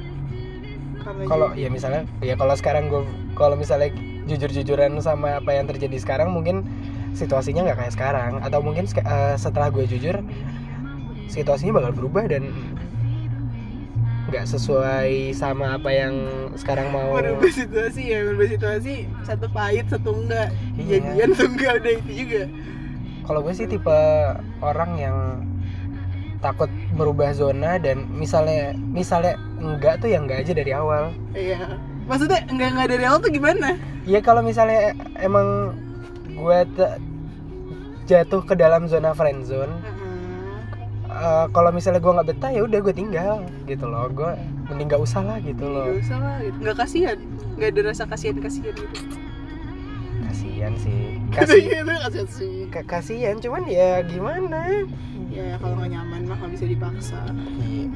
Kalau 1.02 1.54
ya 1.54 1.70
misalnya 1.70 2.04
ya 2.18 2.34
kalau 2.34 2.52
sekarang 2.52 2.90
gue 2.90 3.02
kalau 3.32 3.54
misalnya 3.54 3.94
jujur-jujuran 4.26 4.98
sama 4.98 5.38
apa 5.38 5.50
yang 5.54 5.66
terjadi 5.66 5.96
sekarang 5.98 6.34
mungkin 6.34 6.66
situasinya 7.14 7.64
nggak 7.68 7.78
kayak 7.78 7.94
sekarang. 7.94 8.32
Atau 8.44 8.60
mungkin 8.64 8.88
eh, 8.88 9.34
setelah 9.36 9.68
gue 9.68 9.84
jujur 9.88 10.20
situasinya 11.32 11.80
bakal 11.80 11.92
berubah 11.96 12.28
dan 12.28 12.52
nggak 14.32 14.48
sesuai 14.48 15.36
sama 15.36 15.76
apa 15.76 15.92
yang 15.92 16.14
sekarang 16.56 16.88
mau. 16.88 17.20
Merubah 17.20 17.52
situasi 17.52 18.16
ya 18.16 18.24
merubah 18.24 18.48
situasi 18.48 18.92
satu 19.28 19.46
pahit 19.52 19.88
satu 19.92 20.16
enggak. 20.16 20.48
Iya. 20.80 21.04
jadian 21.04 21.30
tuh 21.36 21.48
enggak 21.52 21.72
udah 21.84 21.92
itu 22.00 22.12
juga. 22.24 22.42
Kalau 23.28 23.40
gue 23.44 23.52
sih 23.52 23.68
tipe 23.68 23.98
orang 24.64 24.90
yang 24.96 25.16
takut 26.42 26.72
merubah 26.96 27.30
zona 27.36 27.78
dan 27.78 28.08
misalnya 28.10 28.74
misalnya 28.74 29.38
enggak 29.60 30.00
tuh 30.00 30.08
yang 30.08 30.24
enggak 30.24 30.48
aja 30.48 30.52
dari 30.56 30.72
awal. 30.72 31.12
Iya. 31.36 31.76
Maksudnya 32.08 32.40
enggak 32.48 32.68
enggak 32.72 32.88
dari 32.88 33.04
awal 33.04 33.18
tuh 33.20 33.32
gimana? 33.36 33.76
Ya 34.08 34.24
kalau 34.24 34.40
misalnya 34.40 34.96
emang 35.20 35.76
gue 36.42 36.58
jatuh 38.04 38.42
ke 38.42 38.54
dalam 38.58 38.90
zona 38.90 39.14
friend 39.14 39.46
zone. 39.46 39.70
Eh, 41.12 41.46
kalau 41.52 41.70
misalnya 41.70 42.00
gue 42.00 42.08
nggak 42.08 42.28
betah 42.34 42.50
ya 42.50 42.64
udah 42.64 42.78
gue 42.82 42.94
tinggal 42.96 43.44
gitu 43.68 43.84
loh. 43.86 44.08
Gue 44.10 44.32
mending 44.66 44.88
nggak 44.90 45.02
usah 45.02 45.22
lah 45.22 45.38
gitu 45.38 45.68
loh. 45.68 45.86
Gak 45.86 46.02
usah 46.02 46.18
lah 46.18 46.36
gitu. 46.40 46.56
Nggak 46.58 46.76
kasihan. 46.82 47.18
Nggak 47.54 47.68
ada 47.68 47.80
rasa 47.86 48.02
kasihan-kasihan 48.08 48.74
gitu. 48.74 49.16
Kasihan 50.26 50.72
sih. 50.80 51.00
Kasih 51.30 51.62
Kasihan 51.68 51.84
kasihan 52.04 52.28
sih. 52.32 52.54
Ka- 52.72 52.86
kasihan 52.88 53.36
cuman 53.38 53.62
ya 53.68 54.00
gimana? 54.02 54.88
Ya 55.28 55.56
kalau 55.60 55.78
nggak 55.78 55.90
nyaman 55.94 56.20
mah 56.26 56.36
nggak 56.40 56.52
bisa 56.56 56.64
dipaksa. 56.66 57.20
Iya, 57.60 57.86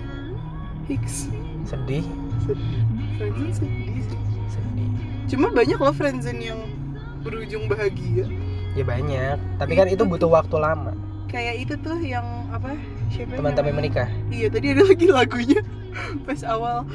Hiks 0.87 1.33
sedih. 1.67 2.05
Sedih. 2.45 2.81
Friendzone 3.17 3.53
sedih 3.53 4.03
sih. 4.07 4.21
Sedih. 4.53 4.89
Cuma 5.27 5.51
banyak 5.51 5.81
loh 5.81 5.91
friendzone 5.91 6.41
yang 6.41 6.61
berujung 7.27 7.67
bahagia? 7.67 8.31
Ya 8.79 8.85
banyak. 8.87 9.39
Tapi 9.59 9.73
kan 9.75 9.91
itu 9.91 10.07
butuh 10.07 10.31
waktu 10.31 10.57
lama. 10.63 10.95
Kayak 11.27 11.67
itu 11.67 11.75
tuh 11.83 11.99
yang 11.99 12.23
apa 12.55 12.79
Siapa 13.11 13.35
teman-teman 13.35 13.75
menikah. 13.83 14.07
Iya 14.31 14.47
tadi 14.47 14.71
ada 14.71 14.83
lagi 14.87 15.07
lagunya. 15.11 15.61
Pas 16.27 16.47
awal. 16.47 16.87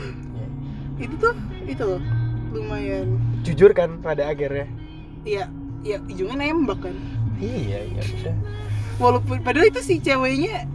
Itu 0.96 1.16
tuh 1.20 1.36
Itu 1.68 1.84
loh. 1.84 2.02
Lumayan. 2.56 3.20
Jujur 3.44 3.72
kan 3.72 4.00
pada 4.04 4.28
akhirnya 4.28 4.68
Iya 5.24 5.48
Iya 5.82 5.98
ujungnya 6.04 6.52
nembak 6.52 6.84
kan. 6.84 6.96
Iya 7.42 7.80
iya 7.90 8.02
udah 8.04 8.36
Walaupun 9.02 9.42
Padahal 9.42 9.72
itu 9.72 9.82
si 9.82 9.98
ceweknya 9.98 10.68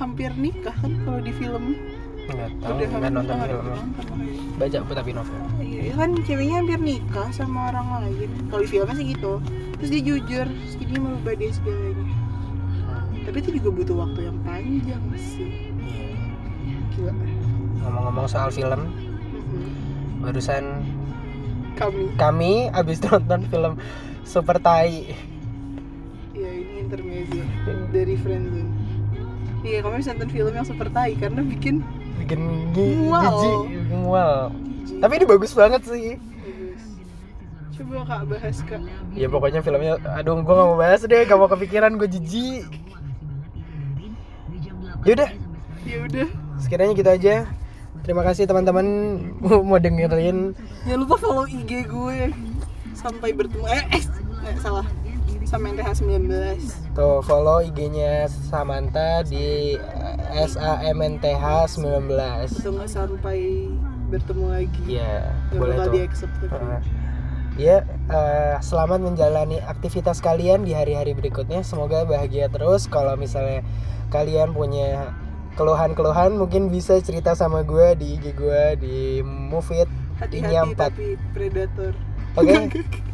Hampir 0.00 0.34
nikah 0.34 0.74
kan 0.82 0.92
Kalau 1.06 1.20
di 1.22 1.32
film 1.36 1.93
nggak 2.24 2.50
tahu 2.58 2.72
nggak 2.80 3.12
nonton 3.12 3.36
makanya. 3.36 3.84
baca 4.54 4.76
apa 4.80 4.92
tapi 4.94 5.10
novel. 5.12 5.40
Iya 5.60 5.92
kan 5.94 6.10
ceweknya 6.22 6.56
hampir 6.58 6.78
nikah 6.78 7.28
sama 7.30 7.68
orang 7.68 7.86
lain. 8.00 8.30
Kalau 8.48 8.62
di 8.62 8.68
filmnya 8.68 8.94
sih 8.94 9.06
gitu. 9.10 9.32
Terus 9.76 9.90
dia 9.90 10.02
jujur 10.02 10.46
Terus 10.46 10.74
jadi 10.78 10.94
merubah 10.96 11.34
dia 11.34 11.50
segalanya. 11.50 12.06
Tapi 13.24 13.36
itu 13.40 13.50
juga 13.56 13.68
butuh 13.72 13.96
waktu 13.98 14.20
yang 14.22 14.38
panjang 14.40 15.02
sih. 15.16 15.52
Iya. 15.76 16.08
Gila. 16.92 17.12
Ngomong-ngomong 17.82 18.26
soal 18.26 18.48
film 18.48 18.88
Mhm. 19.34 20.22
barusan 20.22 20.64
Kami. 21.74 22.14
kami 22.16 22.52
abis 22.70 23.02
nonton 23.04 23.44
film 23.46 23.74
Super 24.22 24.56
Tai. 24.56 24.88
Iya 26.32 26.50
ini 26.50 26.74
intermezzo 26.80 27.38
Dari 27.90 28.14
Friendzone 28.16 28.70
Iya 29.62 29.78
kami 29.80 30.00
bisa 30.00 30.12
nonton 30.12 30.30
film 30.30 30.52
yang 30.52 30.66
super 30.66 30.88
tai 30.88 31.14
Karena 31.14 31.40
bikin 31.40 31.78
bikin 32.18 32.40
gi- 32.72 32.98
Mual. 33.00 33.22
jijik. 33.22 33.58
Mual. 33.90 34.34
Tapi 34.98 35.12
ini 35.16 35.26
bagus 35.26 35.52
banget 35.52 35.82
sih. 35.84 36.16
Coba 37.74 38.06
kak 38.06 38.22
bahas 38.30 38.58
kak. 38.62 38.80
Ya 39.12 39.26
pokoknya 39.26 39.60
filmnya 39.60 39.98
aduh 40.14 40.38
gue 40.38 40.54
gak 40.54 40.68
mau 40.70 40.78
bahas 40.78 41.02
deh. 41.02 41.22
Gak 41.26 41.38
mau 41.38 41.50
kepikiran 41.50 41.98
gue 41.98 42.08
jijik. 42.08 42.64
Yaudah 45.04 45.30
Ya 45.84 45.96
udah. 46.00 46.28
Sekiranya 46.56 46.96
gitu 46.96 47.10
aja. 47.10 47.44
Terima 48.00 48.24
kasih 48.24 48.48
teman-teman 48.48 48.86
mau 49.68 49.76
dengerin. 49.76 50.56
Jangan 50.84 50.98
lupa 51.00 51.16
follow 51.20 51.44
IG 51.44 51.84
gue. 51.84 52.32
Sampai 52.96 53.36
bertemu. 53.36 53.64
Eh, 53.68 53.84
eh, 53.92 54.02
eh 54.48 54.56
salah 54.58 54.86
Sama 55.44 55.70
NTH 55.70 56.02
19 56.02 56.96
tuh 56.96 57.20
follow 57.22 57.60
IG-nya 57.60 58.26
Samantha 58.26 59.22
di 59.22 59.76
SAMNTH 60.32 61.44
19 61.78 62.48
Itu 62.48 62.70
nggak 62.72 62.90
sampai 62.90 63.68
bertemu 64.08 64.44
lagi 64.50 64.82
Iya, 64.88 65.32
Nggak 65.50 65.60
boleh 65.60 65.76
bakal 65.76 65.86
tuh. 65.86 65.92
di 65.92 66.00
accept 66.00 66.34
tapi. 66.42 66.54
Uh, 66.54 66.80
ya, 67.54 67.76
eh, 68.10 68.54
selamat 68.60 69.00
menjalani 69.00 69.58
aktivitas 69.62 70.18
kalian 70.18 70.62
di 70.62 70.74
hari-hari 70.74 71.14
berikutnya. 71.14 71.62
Semoga 71.62 72.02
bahagia 72.02 72.50
terus. 72.50 72.86
Kalau 72.86 73.14
misalnya 73.14 73.62
kalian 74.10 74.50
punya 74.54 75.14
keluhan-keluhan, 75.54 76.34
mungkin 76.34 76.66
bisa 76.66 76.98
cerita 76.98 77.34
sama 77.34 77.62
gue 77.62 77.94
di 77.94 78.18
IG 78.18 78.34
gue 78.34 78.62
di 78.78 78.98
Mufit. 79.22 79.86
Hati-hati 80.18 80.78
tapi 80.78 81.18
predator 81.34 81.90
Oke, 82.38 82.54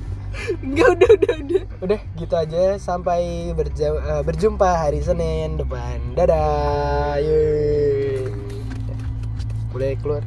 Enggak 0.63 0.89
udah 0.97 1.11
udah 1.17 1.35
udah 1.43 1.63
udah 1.85 2.01
gitu 2.19 2.35
aja. 2.35 2.63
Sampai 2.81 3.53
eh, 3.53 4.23
berjumpa 4.25 4.69
hari 4.89 5.01
Senin 5.03 5.59
depan. 5.61 6.17
Dadah. 6.17 7.21
Yeay. 7.21 8.27
Boleh 9.71 9.95
keluar. 10.03 10.23